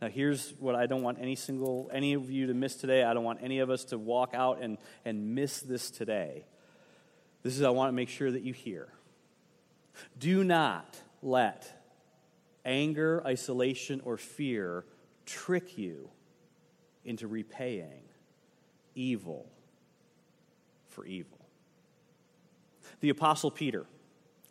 Now, 0.00 0.08
here's 0.08 0.52
what 0.58 0.74
I 0.74 0.86
don't 0.86 1.02
want 1.02 1.18
any 1.20 1.34
single, 1.34 1.90
any 1.92 2.14
of 2.14 2.30
you 2.30 2.46
to 2.46 2.54
miss 2.54 2.74
today. 2.74 3.02
I 3.02 3.12
don't 3.12 3.24
want 3.24 3.40
any 3.42 3.58
of 3.58 3.68
us 3.68 3.84
to 3.86 3.98
walk 3.98 4.30
out 4.32 4.60
and, 4.62 4.78
and 5.04 5.34
miss 5.34 5.60
this 5.60 5.90
today. 5.90 6.44
This 7.42 7.56
is, 7.56 7.62
I 7.62 7.70
want 7.70 7.88
to 7.88 7.92
make 7.92 8.08
sure 8.08 8.30
that 8.30 8.42
you 8.42 8.52
hear. 8.52 8.88
Do 10.18 10.42
not 10.44 10.98
let 11.22 11.70
anger, 12.64 13.22
isolation, 13.26 14.00
or 14.04 14.16
fear 14.16 14.84
trick 15.26 15.76
you 15.76 16.08
into 17.04 17.26
repaying 17.26 18.02
evil 18.94 19.50
for 20.88 21.04
evil 21.04 21.39
the 23.00 23.10
Apostle 23.10 23.50
Peter, 23.50 23.86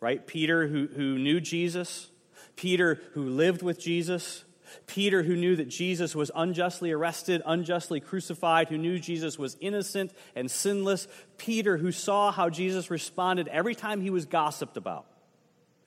right? 0.00 0.26
Peter, 0.26 0.66
who, 0.66 0.88
who 0.88 1.18
knew 1.18 1.40
Jesus, 1.40 2.10
Peter, 2.56 3.00
who 3.12 3.22
lived 3.22 3.62
with 3.62 3.78
Jesus, 3.78 4.44
Peter, 4.86 5.22
who 5.22 5.36
knew 5.36 5.56
that 5.56 5.68
Jesus 5.68 6.14
was 6.14 6.30
unjustly 6.34 6.92
arrested, 6.92 7.42
unjustly 7.44 8.00
crucified, 8.00 8.68
who 8.68 8.78
knew 8.78 8.98
Jesus 8.98 9.38
was 9.38 9.56
innocent 9.60 10.12
and 10.34 10.50
sinless. 10.50 11.08
Peter, 11.38 11.76
who 11.76 11.92
saw 11.92 12.30
how 12.30 12.48
Jesus 12.48 12.90
responded 12.90 13.48
every 13.48 13.74
time 13.74 14.00
he 14.00 14.10
was 14.10 14.26
gossiped 14.26 14.76
about, 14.76 15.06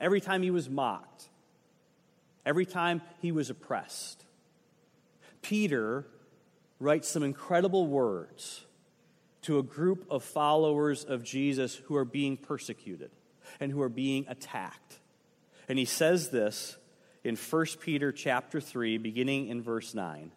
every 0.00 0.20
time 0.20 0.42
he 0.42 0.50
was 0.50 0.68
mocked, 0.68 1.28
every 2.44 2.66
time 2.66 3.02
he 3.20 3.32
was 3.32 3.50
oppressed. 3.50 4.24
Peter 5.42 6.06
writes 6.78 7.08
some 7.08 7.22
incredible 7.22 7.86
words 7.86 8.64
to 9.44 9.58
a 9.58 9.62
group 9.62 10.06
of 10.10 10.22
followers 10.22 11.04
of 11.04 11.22
Jesus 11.24 11.74
who 11.74 11.96
are 11.96 12.04
being 12.04 12.36
persecuted 12.36 13.10
and 13.60 13.70
who 13.72 13.80
are 13.80 13.88
being 13.88 14.26
attacked. 14.28 15.00
And 15.68 15.78
he 15.78 15.84
says 15.84 16.30
this 16.30 16.76
in 17.22 17.36
1 17.36 17.66
Peter 17.80 18.12
chapter 18.12 18.60
3 18.60 18.98
beginning 18.98 19.48
in 19.48 19.62
verse 19.62 19.94
9. 19.94 20.32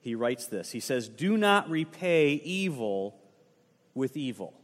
He 0.00 0.14
writes 0.14 0.46
this. 0.46 0.70
He 0.70 0.80
says, 0.80 1.08
"Do 1.08 1.36
not 1.36 1.68
repay 1.68 2.34
evil 2.34 3.18
with 3.94 4.16
evil." 4.16 4.54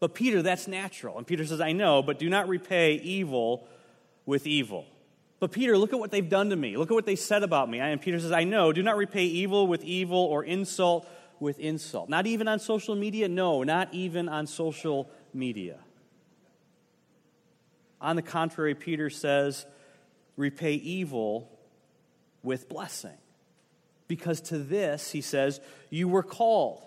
But 0.00 0.14
Peter, 0.14 0.42
that's 0.42 0.68
natural. 0.68 1.18
And 1.18 1.26
Peter 1.26 1.44
says, 1.44 1.60
"I 1.60 1.72
know, 1.72 2.02
but 2.02 2.18
do 2.20 2.28
not 2.28 2.48
repay 2.48 2.94
evil 2.94 3.66
with 4.24 4.46
evil." 4.46 4.86
But 5.40 5.52
Peter, 5.52 5.78
look 5.78 5.92
at 5.92 5.98
what 5.98 6.10
they've 6.10 6.28
done 6.28 6.50
to 6.50 6.56
me. 6.56 6.76
Look 6.76 6.90
at 6.90 6.94
what 6.94 7.06
they 7.06 7.16
said 7.16 7.42
about 7.42 7.70
me. 7.70 7.78
And 7.78 8.00
Peter 8.00 8.18
says, 8.18 8.32
I 8.32 8.44
know. 8.44 8.72
Do 8.72 8.82
not 8.82 8.96
repay 8.96 9.24
evil 9.24 9.66
with 9.66 9.84
evil 9.84 10.18
or 10.18 10.44
insult 10.44 11.08
with 11.40 11.58
insult. 11.58 12.08
Not 12.08 12.26
even 12.26 12.48
on 12.48 12.58
social 12.58 12.94
media? 12.94 13.28
No, 13.28 13.62
not 13.62 13.92
even 13.92 14.28
on 14.28 14.46
social 14.46 15.10
media. 15.32 15.78
On 18.00 18.16
the 18.16 18.22
contrary, 18.22 18.74
Peter 18.74 19.10
says, 19.10 19.66
repay 20.36 20.74
evil 20.74 21.50
with 22.42 22.68
blessing. 22.68 23.16
Because 24.06 24.40
to 24.42 24.58
this, 24.58 25.10
he 25.10 25.20
says, 25.20 25.60
you 25.90 26.08
were 26.08 26.22
called. 26.22 26.82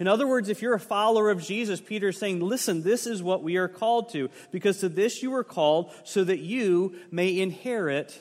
In 0.00 0.08
other 0.08 0.26
words, 0.26 0.48
if 0.48 0.62
you're 0.62 0.74
a 0.74 0.80
follower 0.80 1.30
of 1.30 1.42
Jesus, 1.42 1.80
Peter 1.80 2.08
is 2.08 2.18
saying, 2.18 2.40
listen, 2.40 2.82
this 2.82 3.06
is 3.06 3.22
what 3.22 3.42
we 3.42 3.56
are 3.56 3.68
called 3.68 4.10
to. 4.10 4.28
Because 4.50 4.78
to 4.78 4.88
this 4.88 5.22
you 5.22 5.30
were 5.30 5.44
called 5.44 5.92
so 6.04 6.24
that 6.24 6.40
you 6.40 6.96
may 7.10 7.38
inherit 7.38 8.20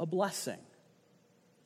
a 0.00 0.06
blessing. 0.06 0.58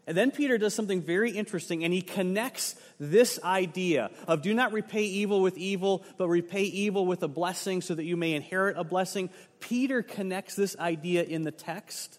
And 0.07 0.17
then 0.17 0.33
Peter 0.33 0.59
does 0.59 0.75
something 0.75 1.01
very 1.01 1.31
interesting, 1.31 1.85
and 1.85 1.95
he 1.95 2.03
connects 2.03 2.75
this 2.99 3.38
idea 3.45 4.11
of 4.27 4.43
do 4.43 4.53
not 4.53 4.73
repay 4.73 5.05
evil 5.05 5.41
with 5.41 5.57
evil, 5.57 6.05
but 6.19 6.29
repay 6.29 6.65
evil 6.65 7.07
with 7.07 7.23
a 7.23 7.29
blessing 7.29 7.81
so 7.81 7.95
that 7.95 8.05
you 8.05 8.17
may 8.17 8.33
inherit 8.33 8.77
a 8.77 8.83
blessing. 8.83 9.31
Peter 9.61 10.03
connects 10.03 10.57
this 10.57 10.77
idea 10.79 11.23
in 11.23 11.45
the 11.45 11.53
text 11.53 12.19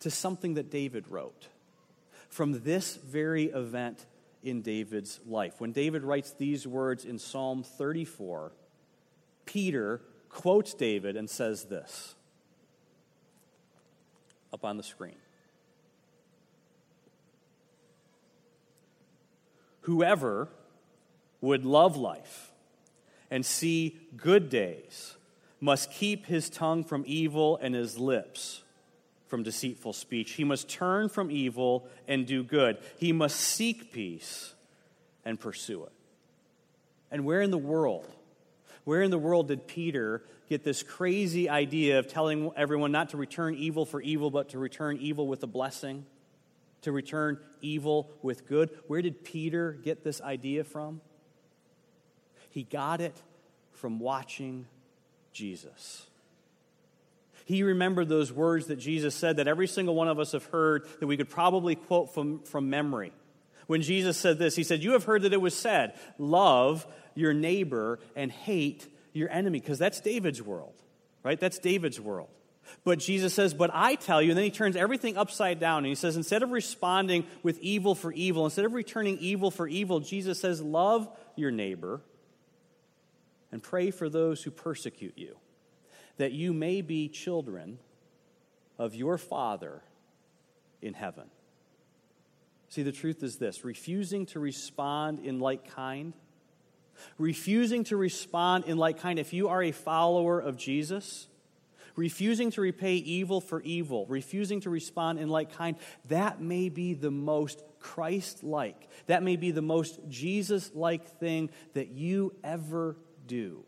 to 0.00 0.10
something 0.10 0.54
that 0.54 0.70
David 0.70 1.06
wrote 1.08 1.48
from 2.30 2.62
this 2.62 2.96
very 2.96 3.46
event 3.46 4.06
in 4.42 4.62
David's 4.62 5.20
life. 5.26 5.54
When 5.58 5.72
David 5.72 6.02
writes 6.02 6.32
these 6.32 6.66
words 6.66 7.04
in 7.04 7.18
Psalm 7.18 7.62
34, 7.62 8.52
Peter 9.44 10.00
quotes 10.30 10.72
David 10.72 11.16
and 11.16 11.28
says 11.28 11.64
this 11.64 12.14
up 14.52 14.64
on 14.64 14.78
the 14.78 14.82
screen. 14.82 15.19
Whoever 19.90 20.46
would 21.40 21.64
love 21.64 21.96
life 21.96 22.52
and 23.28 23.44
see 23.44 23.98
good 24.16 24.48
days 24.48 25.16
must 25.60 25.90
keep 25.90 26.26
his 26.26 26.48
tongue 26.48 26.84
from 26.84 27.02
evil 27.08 27.58
and 27.60 27.74
his 27.74 27.98
lips 27.98 28.62
from 29.26 29.42
deceitful 29.42 29.92
speech. 29.92 30.34
He 30.34 30.44
must 30.44 30.68
turn 30.68 31.08
from 31.08 31.28
evil 31.32 31.88
and 32.06 32.24
do 32.24 32.44
good. 32.44 32.78
He 32.98 33.10
must 33.10 33.34
seek 33.34 33.92
peace 33.92 34.54
and 35.24 35.40
pursue 35.40 35.82
it. 35.82 35.92
And 37.10 37.24
where 37.24 37.42
in 37.42 37.50
the 37.50 37.58
world, 37.58 38.06
where 38.84 39.02
in 39.02 39.10
the 39.10 39.18
world 39.18 39.48
did 39.48 39.66
Peter 39.66 40.22
get 40.48 40.62
this 40.62 40.84
crazy 40.84 41.48
idea 41.48 41.98
of 41.98 42.06
telling 42.06 42.52
everyone 42.56 42.92
not 42.92 43.08
to 43.08 43.16
return 43.16 43.56
evil 43.56 43.84
for 43.84 44.00
evil, 44.00 44.30
but 44.30 44.50
to 44.50 44.60
return 44.60 44.98
evil 44.98 45.26
with 45.26 45.42
a 45.42 45.48
blessing? 45.48 46.06
To 46.82 46.92
return 46.92 47.38
evil 47.60 48.10
with 48.22 48.46
good? 48.46 48.70
Where 48.86 49.02
did 49.02 49.24
Peter 49.24 49.72
get 49.72 50.02
this 50.02 50.20
idea 50.20 50.64
from? 50.64 51.00
He 52.48 52.62
got 52.64 53.00
it 53.00 53.14
from 53.72 53.98
watching 53.98 54.66
Jesus. 55.32 56.06
He 57.44 57.62
remembered 57.62 58.08
those 58.08 58.32
words 58.32 58.66
that 58.66 58.76
Jesus 58.76 59.14
said 59.14 59.36
that 59.36 59.48
every 59.48 59.66
single 59.66 59.94
one 59.94 60.08
of 60.08 60.18
us 60.18 60.32
have 60.32 60.44
heard 60.46 60.86
that 61.00 61.06
we 61.06 61.16
could 61.16 61.28
probably 61.28 61.74
quote 61.74 62.14
from, 62.14 62.40
from 62.40 62.70
memory. 62.70 63.12
When 63.66 63.82
Jesus 63.82 64.16
said 64.16 64.38
this, 64.38 64.56
he 64.56 64.62
said, 64.62 64.82
You 64.82 64.92
have 64.92 65.04
heard 65.04 65.22
that 65.22 65.32
it 65.32 65.40
was 65.40 65.56
said, 65.56 65.94
love 66.18 66.86
your 67.14 67.32
neighbor 67.32 67.98
and 68.16 68.30
hate 68.30 68.86
your 69.12 69.30
enemy, 69.30 69.60
because 69.60 69.78
that's 69.78 70.00
David's 70.00 70.42
world, 70.42 70.74
right? 71.22 71.38
That's 71.38 71.58
David's 71.58 72.00
world. 72.00 72.30
But 72.84 72.98
Jesus 72.98 73.34
says, 73.34 73.54
But 73.54 73.70
I 73.72 73.94
tell 73.94 74.20
you, 74.20 74.30
and 74.30 74.38
then 74.38 74.44
he 74.44 74.50
turns 74.50 74.76
everything 74.76 75.16
upside 75.16 75.60
down. 75.60 75.78
And 75.78 75.86
he 75.86 75.94
says, 75.94 76.16
Instead 76.16 76.42
of 76.42 76.50
responding 76.50 77.26
with 77.42 77.58
evil 77.60 77.94
for 77.94 78.12
evil, 78.12 78.44
instead 78.44 78.64
of 78.64 78.72
returning 78.72 79.18
evil 79.18 79.50
for 79.50 79.68
evil, 79.68 80.00
Jesus 80.00 80.40
says, 80.40 80.60
Love 80.60 81.08
your 81.36 81.50
neighbor 81.50 82.00
and 83.52 83.62
pray 83.62 83.90
for 83.90 84.08
those 84.08 84.42
who 84.42 84.50
persecute 84.50 85.14
you 85.16 85.36
that 86.20 86.32
you 86.32 86.52
may 86.52 86.82
be 86.82 87.08
children 87.08 87.78
of 88.78 88.94
your 88.94 89.16
Father 89.16 89.80
in 90.82 90.92
heaven. 90.92 91.24
See, 92.68 92.82
the 92.82 92.92
truth 92.92 93.22
is 93.22 93.36
this 93.36 93.64
refusing 93.64 94.26
to 94.26 94.38
respond 94.38 95.20
in 95.20 95.40
like 95.40 95.74
kind, 95.74 96.12
refusing 97.16 97.84
to 97.84 97.96
respond 97.96 98.64
in 98.66 98.76
like 98.76 99.00
kind, 99.00 99.18
if 99.18 99.32
you 99.32 99.48
are 99.48 99.62
a 99.62 99.72
follower 99.72 100.38
of 100.38 100.58
Jesus, 100.58 101.26
refusing 101.96 102.50
to 102.52 102.60
repay 102.60 102.94
evil 102.94 103.40
for 103.40 103.60
evil, 103.62 104.06
refusing 104.06 104.60
to 104.62 104.70
respond 104.70 105.18
in 105.18 105.28
like 105.28 105.52
kind, 105.52 105.76
that 106.08 106.40
may 106.40 106.68
be 106.68 106.94
the 106.94 107.10
most 107.10 107.62
Christ 107.78 108.44
like, 108.44 108.88
that 109.06 109.22
may 109.22 109.36
be 109.36 109.50
the 109.50 109.62
most 109.62 109.98
Jesus 110.08 110.70
like 110.74 111.18
thing 111.18 111.50
that 111.74 111.88
you 111.88 112.34
ever 112.44 112.96
do 113.26 113.64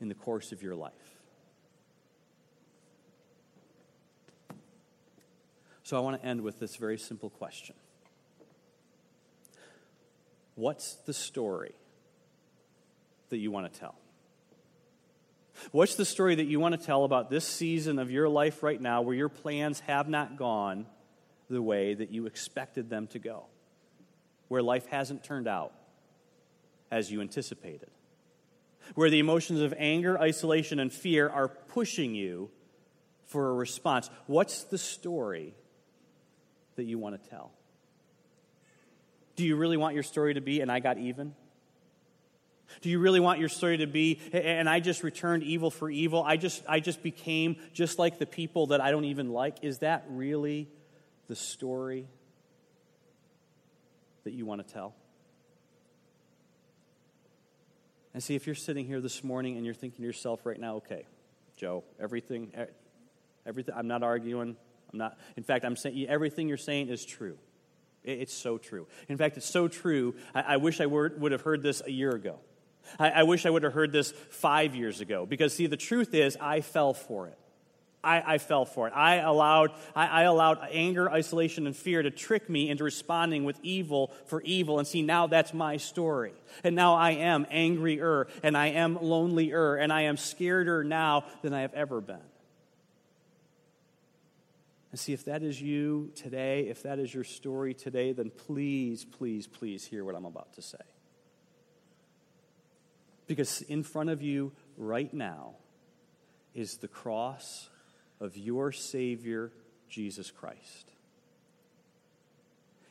in 0.00 0.08
the 0.08 0.14
course 0.14 0.52
of 0.52 0.62
your 0.62 0.74
life. 0.74 0.92
So 5.82 5.96
I 5.96 6.00
want 6.00 6.22
to 6.22 6.28
end 6.28 6.42
with 6.42 6.60
this 6.60 6.76
very 6.76 6.98
simple 6.98 7.30
question 7.30 7.74
What's 10.54 10.94
the 11.06 11.14
story 11.14 11.74
that 13.30 13.38
you 13.38 13.50
want 13.50 13.72
to 13.72 13.80
tell? 13.80 13.96
What's 15.72 15.94
the 15.94 16.04
story 16.04 16.34
that 16.36 16.46
you 16.46 16.60
want 16.60 16.78
to 16.78 16.84
tell 16.84 17.04
about 17.04 17.30
this 17.30 17.46
season 17.46 17.98
of 17.98 18.10
your 18.10 18.28
life 18.28 18.62
right 18.62 18.80
now 18.80 19.02
where 19.02 19.14
your 19.14 19.28
plans 19.28 19.80
have 19.80 20.08
not 20.08 20.36
gone 20.36 20.86
the 21.48 21.62
way 21.62 21.94
that 21.94 22.10
you 22.10 22.26
expected 22.26 22.88
them 22.90 23.06
to 23.08 23.18
go? 23.18 23.44
Where 24.48 24.62
life 24.62 24.86
hasn't 24.86 25.24
turned 25.24 25.48
out 25.48 25.72
as 26.90 27.10
you 27.10 27.20
anticipated? 27.20 27.90
where 28.94 29.10
the 29.10 29.18
emotions 29.18 29.60
of 29.60 29.74
anger, 29.78 30.18
isolation, 30.18 30.78
and 30.78 30.92
fear 30.92 31.28
are 31.28 31.48
pushing 31.48 32.14
you 32.14 32.50
for 33.26 33.50
a 33.50 33.54
response. 33.54 34.10
What's 34.26 34.64
the 34.64 34.78
story 34.78 35.54
that 36.76 36.84
you 36.84 36.98
want 36.98 37.22
to 37.22 37.30
tell? 37.30 37.52
Do 39.36 39.46
you 39.46 39.56
really 39.56 39.76
want 39.76 39.94
your 39.94 40.02
story 40.02 40.34
to 40.34 40.40
be, 40.40 40.60
and 40.60 40.70
I 40.70 40.80
got 40.80 40.98
even? 40.98 41.34
Do 42.80 42.88
you 42.88 42.98
really 42.98 43.20
want 43.20 43.38
your 43.38 43.48
story 43.48 43.78
to 43.78 43.86
be, 43.86 44.20
and 44.32 44.68
I 44.68 44.80
just 44.80 45.02
returned 45.02 45.42
evil 45.42 45.70
for 45.70 45.90
evil? 45.90 46.22
I 46.22 46.36
just, 46.36 46.62
I 46.68 46.80
just 46.80 47.02
became 47.02 47.56
just 47.72 47.98
like 47.98 48.18
the 48.18 48.26
people 48.26 48.68
that 48.68 48.80
I 48.80 48.90
don't 48.90 49.04
even 49.04 49.30
like? 49.30 49.58
Is 49.62 49.78
that 49.78 50.04
really 50.08 50.68
the 51.28 51.36
story 51.36 52.06
that 54.24 54.32
you 54.32 54.46
want 54.46 54.66
to 54.66 54.72
tell? 54.72 54.94
And 58.12 58.22
see, 58.22 58.34
if 58.34 58.46
you're 58.46 58.54
sitting 58.56 58.86
here 58.86 59.00
this 59.00 59.22
morning 59.22 59.56
and 59.56 59.64
you're 59.64 59.74
thinking 59.74 59.98
to 59.98 60.06
yourself 60.06 60.44
right 60.44 60.58
now, 60.58 60.76
okay, 60.76 61.06
Joe, 61.56 61.84
everything, 62.00 62.52
everything, 63.46 63.74
I'm 63.76 63.86
not 63.86 64.02
arguing. 64.02 64.56
I'm 64.92 64.98
not, 64.98 65.18
in 65.36 65.44
fact, 65.44 65.64
I'm 65.64 65.76
saying 65.76 66.06
everything 66.08 66.48
you're 66.48 66.56
saying 66.56 66.88
is 66.88 67.04
true. 67.04 67.38
It's 68.02 68.32
so 68.32 68.58
true. 68.58 68.86
In 69.08 69.18
fact, 69.18 69.36
it's 69.36 69.48
so 69.48 69.68
true. 69.68 70.14
I, 70.34 70.40
I 70.40 70.56
wish 70.56 70.80
I 70.80 70.86
were, 70.86 71.12
would 71.18 71.32
have 71.32 71.42
heard 71.42 71.62
this 71.62 71.82
a 71.84 71.90
year 71.90 72.10
ago. 72.10 72.38
I, 72.98 73.10
I 73.10 73.22
wish 73.22 73.46
I 73.46 73.50
would 73.50 73.62
have 73.62 73.72
heard 73.72 73.92
this 73.92 74.12
five 74.30 74.74
years 74.74 75.00
ago. 75.00 75.26
Because, 75.26 75.54
see, 75.54 75.66
the 75.66 75.76
truth 75.76 76.14
is, 76.14 76.36
I 76.40 76.60
fell 76.60 76.94
for 76.94 77.28
it. 77.28 77.38
I, 78.02 78.34
I, 78.34 78.38
fell 78.38 78.64
for 78.64 78.88
it. 78.88 78.92
I 78.96 79.16
allowed, 79.16 79.72
I, 79.94 80.06
I, 80.06 80.22
allowed 80.22 80.66
anger, 80.70 81.10
isolation, 81.10 81.66
and 81.66 81.76
fear 81.76 82.02
to 82.02 82.10
trick 82.10 82.48
me 82.48 82.70
into 82.70 82.82
responding 82.82 83.44
with 83.44 83.58
evil 83.62 84.12
for 84.26 84.40
evil. 84.40 84.78
And 84.78 84.88
see, 84.88 85.02
now 85.02 85.26
that's 85.26 85.52
my 85.52 85.76
story. 85.76 86.32
And 86.64 86.74
now 86.74 86.94
I 86.94 87.10
am 87.10 87.46
angrier, 87.50 88.28
and 88.42 88.56
I 88.56 88.68
am 88.68 88.96
lonelier, 89.00 89.76
and 89.76 89.92
I 89.92 90.02
am 90.02 90.16
scareder 90.16 90.84
now 90.84 91.24
than 91.42 91.52
I 91.52 91.60
have 91.60 91.74
ever 91.74 92.00
been. 92.00 92.16
And 94.90 94.98
see, 94.98 95.12
if 95.12 95.26
that 95.26 95.42
is 95.42 95.60
you 95.60 96.10
today, 96.16 96.68
if 96.68 96.82
that 96.82 96.98
is 96.98 97.14
your 97.14 97.24
story 97.24 97.74
today, 97.74 98.12
then 98.12 98.30
please, 98.30 99.04
please, 99.04 99.46
please 99.46 99.84
hear 99.84 100.04
what 100.04 100.16
I'm 100.16 100.24
about 100.24 100.54
to 100.54 100.62
say. 100.62 100.78
Because 103.30 103.62
in 103.62 103.84
front 103.84 104.10
of 104.10 104.22
you 104.22 104.50
right 104.76 105.14
now 105.14 105.54
is 106.52 106.78
the 106.78 106.88
cross 106.88 107.70
of 108.18 108.36
your 108.36 108.72
Savior, 108.72 109.52
Jesus 109.88 110.32
Christ. 110.32 110.90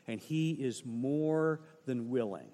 And 0.08 0.18
He 0.18 0.52
is 0.52 0.82
more 0.82 1.60
than 1.84 2.08
willing 2.08 2.48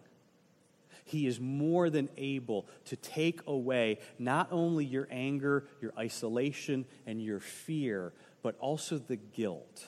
he 1.04 1.28
is 1.28 1.38
more 1.38 1.88
than 1.88 2.08
able 2.16 2.66
to 2.86 2.96
take 2.96 3.40
away 3.46 4.00
not 4.18 4.48
only 4.50 4.84
your 4.84 5.06
anger, 5.08 5.68
your 5.80 5.92
isolation, 5.96 6.84
and 7.06 7.22
your 7.22 7.38
fear, 7.38 8.12
but 8.42 8.56
also 8.58 8.98
the 8.98 9.14
guilt. 9.14 9.84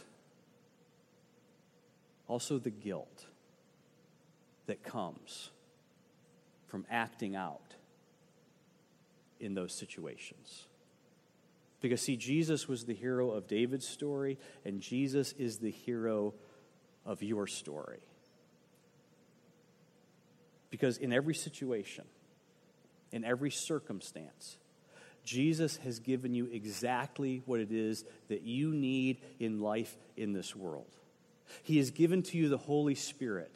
Also, 2.29 2.59
the 2.59 2.71
guilt 2.71 3.27
that 4.67 4.85
comes 4.85 5.51
from 6.69 6.87
acting 6.89 7.35
out 7.35 7.75
in 9.41 9.55
those 9.55 9.75
situations. 9.75 10.67
Because, 11.81 12.01
see, 12.01 12.17
Jesus 12.17 12.67
was 12.67 12.85
the 12.85 12.95
hero 12.95 13.31
of 13.31 13.47
David's 13.47 13.87
story, 13.87 14.39
and 14.65 14.81
Jesus 14.81 15.33
is 15.33 15.59
the 15.59 15.71
hero 15.71 16.35
of 17.07 17.23
your 17.23 17.47
story. 17.47 18.01
Because 20.71 20.99
in 20.99 21.13
every 21.13 21.35
situation, 21.35 22.05
in 23.13 23.25
every 23.25 23.51
circumstance, 23.51 24.59
Jesus 25.25 25.77
has 25.79 25.99
given 25.99 26.35
you 26.35 26.47
exactly 26.47 27.43
what 27.47 27.61
it 27.61 27.71
is 27.71 28.05
that 28.29 28.43
you 28.43 28.73
need 28.73 29.19
in 29.39 29.61
life 29.61 29.97
in 30.17 30.33
this 30.33 30.57
world. 30.57 30.97
He 31.63 31.79
has 31.79 31.91
given 31.91 32.23
to 32.25 32.37
you 32.37 32.49
the 32.49 32.59
Holy 32.59 32.95
Spirit 32.95 33.55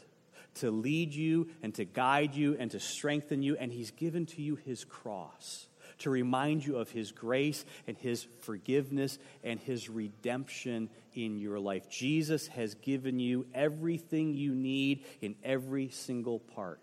to 0.57 0.71
lead 0.71 1.15
you 1.15 1.49
and 1.63 1.75
to 1.75 1.85
guide 1.85 2.35
you 2.35 2.57
and 2.59 2.71
to 2.71 2.81
strengthen 2.81 3.43
you, 3.43 3.57
and 3.57 3.73
He's 3.73 3.91
given 3.91 4.27
to 4.27 4.43
you 4.43 4.57
His 4.57 4.85
cross 4.85 5.67
to 6.03 6.11
remind 6.11 6.65
you 6.65 6.77
of 6.77 6.91
His 6.91 7.13
grace 7.13 7.65
and 7.87 7.97
His 7.97 8.27
forgiveness 8.41 9.19
and 9.43 9.59
His 9.59 9.89
redemption 9.89 10.89
in 11.15 11.39
your 11.39 11.59
life. 11.59 11.89
Jesus 11.91 12.47
has 12.49 12.75
given 12.75 13.19
you 13.19 13.47
everything 13.55 14.35
you 14.35 14.55
need 14.55 15.05
in 15.21 15.35
every 15.45 15.89
single 15.89 16.39
part 16.39 16.81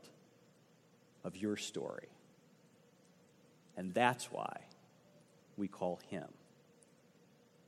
of 1.24 1.36
your 1.36 1.58
story. 1.58 2.10
And 3.78 3.94
that's 3.94 4.32
why 4.32 4.62
we 5.58 5.68
call 5.68 6.00
him 6.10 6.28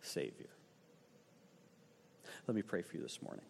Savior. 0.01 0.49
Let 2.47 2.55
me 2.55 2.61
pray 2.61 2.81
for 2.81 2.97
you 2.97 3.03
this 3.03 3.21
morning. 3.21 3.45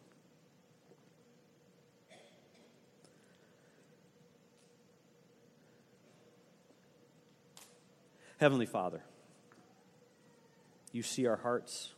Heavenly 8.42 8.66
Father, 8.66 9.04
you 10.92 11.04
see 11.04 11.28
our 11.28 11.36
hearts. 11.36 11.94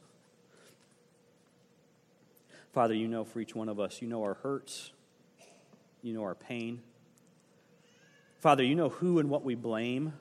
Father, 2.73 2.93
you 2.93 3.07
know 3.07 3.23
for 3.23 3.39
each 3.39 3.55
one 3.55 3.69
of 3.69 3.79
us, 3.79 4.01
you 4.01 4.09
know 4.09 4.23
our 4.23 4.33
hurts, 4.33 4.91
you 6.01 6.13
know 6.13 6.23
our 6.23 6.35
pain. 6.35 6.81
Father, 8.39 8.61
you 8.61 8.75
know 8.75 8.89
who 8.89 9.19
and 9.19 9.29
what 9.29 9.45
we 9.45 9.55
blame 9.55 10.11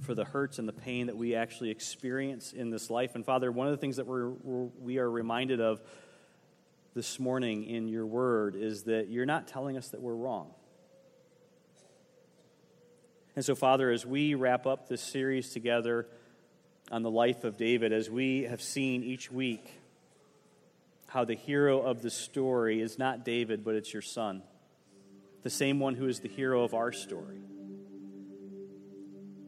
for 0.00 0.14
the 0.14 0.24
hurts 0.24 0.58
and 0.58 0.66
the 0.66 0.72
pain 0.72 1.08
that 1.08 1.16
we 1.18 1.34
actually 1.34 1.68
experience 1.68 2.54
in 2.54 2.70
this 2.70 2.88
life. 2.88 3.14
And 3.14 3.22
Father, 3.22 3.52
one 3.52 3.66
of 3.66 3.72
the 3.72 3.76
things 3.76 3.96
that 3.96 4.06
we're, 4.06 4.30
we 4.30 4.96
are 4.96 5.10
reminded 5.10 5.60
of 5.60 5.82
this 6.94 7.20
morning 7.20 7.64
in 7.64 7.86
your 7.86 8.06
word 8.06 8.56
is 8.56 8.84
that 8.84 9.10
you're 9.10 9.26
not 9.26 9.46
telling 9.46 9.76
us 9.76 9.88
that 9.88 10.00
we're 10.00 10.14
wrong. 10.14 10.52
And 13.34 13.44
so, 13.44 13.54
Father, 13.54 13.90
as 13.90 14.04
we 14.04 14.34
wrap 14.34 14.66
up 14.66 14.88
this 14.88 15.00
series 15.00 15.50
together 15.50 16.06
on 16.90 17.02
the 17.02 17.10
life 17.10 17.44
of 17.44 17.56
David, 17.56 17.92
as 17.92 18.10
we 18.10 18.42
have 18.42 18.60
seen 18.60 19.02
each 19.02 19.32
week 19.32 19.80
how 21.06 21.24
the 21.24 21.34
hero 21.34 21.80
of 21.80 22.02
the 22.02 22.10
story 22.10 22.80
is 22.80 22.98
not 22.98 23.24
David, 23.24 23.64
but 23.64 23.74
it's 23.74 23.92
your 23.92 24.02
son 24.02 24.42
the 25.42 25.50
same 25.50 25.80
one 25.80 25.94
who 25.94 26.06
is 26.06 26.20
the 26.20 26.28
hero 26.28 26.62
of 26.62 26.74
our 26.74 26.92
story. 26.92 27.40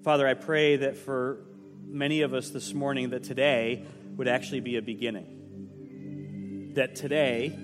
Father, 0.03 0.27
I 0.27 0.35
pray 0.35 0.77
that 0.77 0.97
for 0.97 1.39
many 1.87 2.23
of 2.23 2.35
us 2.35 2.51
this 2.51 2.75
morning, 2.75 3.11
that 3.11 3.23
today 3.25 3.85
would 4.17 4.29
actually 4.29 4.61
be 4.61 4.77
a 4.77 4.83
beginning. 4.83 6.73
That 6.75 6.97
today 6.97 7.57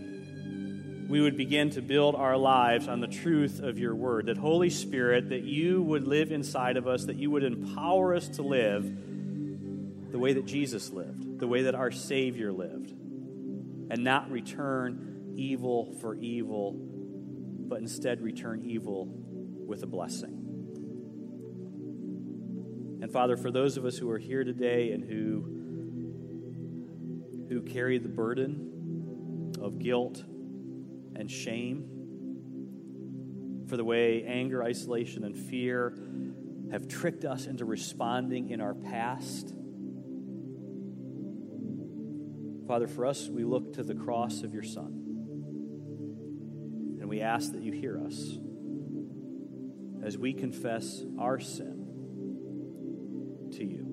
we 1.10 1.20
would 1.20 1.36
begin 1.36 1.70
to 1.70 1.82
build 1.82 2.14
our 2.14 2.36
lives 2.36 2.86
on 2.86 3.00
the 3.00 3.08
truth 3.08 3.60
of 3.60 3.80
your 3.80 3.96
word. 3.96 4.26
That, 4.26 4.36
Holy 4.36 4.70
Spirit, 4.70 5.30
that 5.30 5.42
you 5.42 5.82
would 5.82 6.06
live 6.06 6.30
inside 6.30 6.76
of 6.76 6.86
us, 6.86 7.06
that 7.06 7.16
you 7.16 7.32
would 7.32 7.42
empower 7.42 8.14
us 8.14 8.28
to 8.28 8.42
live 8.42 8.84
the 10.12 10.18
way 10.20 10.34
that 10.34 10.46
Jesus 10.46 10.90
lived, 10.90 11.40
the 11.40 11.48
way 11.48 11.62
that 11.62 11.74
our 11.74 11.90
Savior 11.90 12.52
lived, 12.52 12.92
and 12.92 14.04
not 14.04 14.30
return 14.30 15.34
evil 15.36 15.96
for 16.00 16.14
evil 16.14 16.76
but 16.76 17.80
instead 17.80 18.20
return 18.20 18.62
evil 18.64 19.06
with 19.06 19.82
a 19.82 19.86
blessing. 19.86 20.36
And 23.00 23.10
Father, 23.10 23.36
for 23.36 23.50
those 23.50 23.76
of 23.76 23.84
us 23.84 23.96
who 23.96 24.10
are 24.10 24.18
here 24.18 24.44
today 24.44 24.92
and 24.92 25.04
who 25.04 25.56
who 27.48 27.62
carry 27.62 27.98
the 27.98 28.08
burden 28.08 29.52
of 29.60 29.78
guilt 29.78 30.22
and 31.20 31.30
shame 31.30 31.84
for 33.68 33.76
the 33.76 33.84
way 33.84 34.24
anger, 34.24 34.64
isolation, 34.64 35.22
and 35.22 35.36
fear 35.36 35.94
have 36.72 36.88
tricked 36.88 37.24
us 37.24 37.46
into 37.46 37.64
responding 37.64 38.50
in 38.50 38.60
our 38.60 38.74
past. 38.74 39.54
Father, 42.66 42.88
for 42.88 43.06
us, 43.06 43.28
we 43.28 43.44
look 43.44 43.74
to 43.74 43.82
the 43.82 43.94
cross 43.94 44.42
of 44.42 44.52
your 44.54 44.62
Son 44.62 44.96
And 47.00 47.08
we 47.08 47.20
ask 47.20 47.52
that 47.52 47.62
you 47.62 47.72
hear 47.72 48.00
us 48.04 48.38
as 50.04 50.16
we 50.16 50.32
confess 50.32 51.02
our 51.18 51.38
sin 51.38 51.86
to 53.52 53.64
you. 53.64 53.89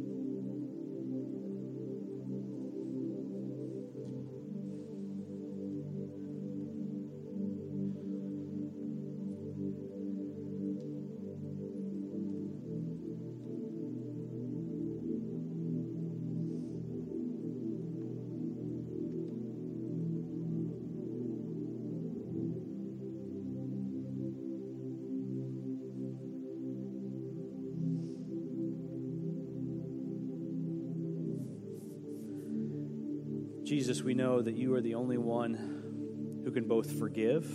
Jesus, 33.77 34.01
we 34.01 34.15
know 34.15 34.41
that 34.41 34.57
you 34.57 34.73
are 34.73 34.81
the 34.81 34.95
only 34.95 35.19
one 35.19 36.41
who 36.43 36.49
can 36.49 36.67
both 36.67 36.97
forgive, 36.97 37.45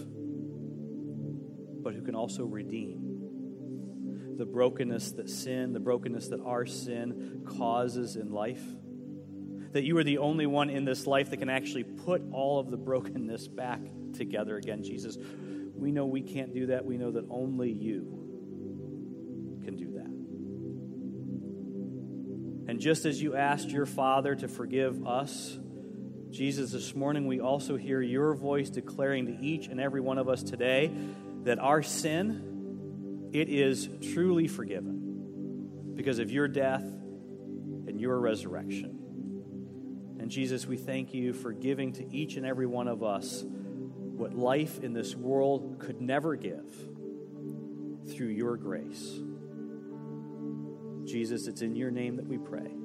but 1.82 1.94
who 1.94 2.02
can 2.02 2.14
also 2.14 2.44
redeem 2.44 4.36
the 4.38 4.44
brokenness 4.46 5.10
that 5.14 5.28
sin, 5.28 5.72
the 5.72 5.80
brokenness 5.80 6.28
that 6.28 6.38
our 6.42 6.64
sin 6.64 7.42
causes 7.58 8.14
in 8.14 8.30
life. 8.30 8.62
That 9.72 9.82
you 9.82 9.98
are 9.98 10.04
the 10.04 10.18
only 10.18 10.46
one 10.46 10.70
in 10.70 10.84
this 10.84 11.08
life 11.08 11.30
that 11.30 11.38
can 11.38 11.48
actually 11.48 11.82
put 11.82 12.22
all 12.30 12.60
of 12.60 12.70
the 12.70 12.76
brokenness 12.76 13.48
back 13.48 13.80
together 14.12 14.56
again, 14.56 14.84
Jesus. 14.84 15.18
We 15.74 15.90
know 15.90 16.06
we 16.06 16.22
can't 16.22 16.54
do 16.54 16.66
that. 16.66 16.84
We 16.84 16.98
know 16.98 17.10
that 17.10 17.24
only 17.30 17.72
you 17.72 19.60
can 19.64 19.74
do 19.74 19.94
that. 19.94 20.06
And 22.70 22.78
just 22.78 23.06
as 23.06 23.20
you 23.20 23.34
asked 23.34 23.70
your 23.70 23.86
Father 23.86 24.36
to 24.36 24.46
forgive 24.46 25.04
us, 25.04 25.58
Jesus, 26.32 26.72
this 26.72 26.94
morning 26.94 27.26
we 27.26 27.40
also 27.40 27.76
hear 27.76 28.00
your 28.00 28.32
voice 28.32 28.70
declaring 28.70 29.26
to 29.26 29.38
each 29.44 29.66
and 29.66 29.78
every 29.78 30.00
one 30.00 30.16
of 30.16 30.30
us 30.30 30.42
today 30.42 30.90
that 31.44 31.58
our 31.58 31.82
sin, 31.82 33.28
it 33.34 33.50
is 33.50 33.90
truly 34.14 34.48
forgiven 34.48 35.92
because 35.94 36.18
of 36.18 36.30
your 36.30 36.48
death 36.48 36.84
and 36.84 38.00
your 38.00 38.18
resurrection. 38.18 40.16
And 40.20 40.30
Jesus, 40.30 40.66
we 40.66 40.78
thank 40.78 41.12
you 41.12 41.34
for 41.34 41.52
giving 41.52 41.92
to 41.94 42.10
each 42.10 42.36
and 42.36 42.46
every 42.46 42.66
one 42.66 42.88
of 42.88 43.02
us 43.02 43.44
what 43.44 44.32
life 44.32 44.78
in 44.78 44.94
this 44.94 45.14
world 45.14 45.80
could 45.80 46.00
never 46.00 46.34
give 46.34 46.74
through 48.08 48.28
your 48.28 48.56
grace. 48.56 49.18
Jesus, 51.04 51.46
it's 51.46 51.60
in 51.60 51.76
your 51.76 51.90
name 51.90 52.16
that 52.16 52.26
we 52.26 52.38
pray. 52.38 52.81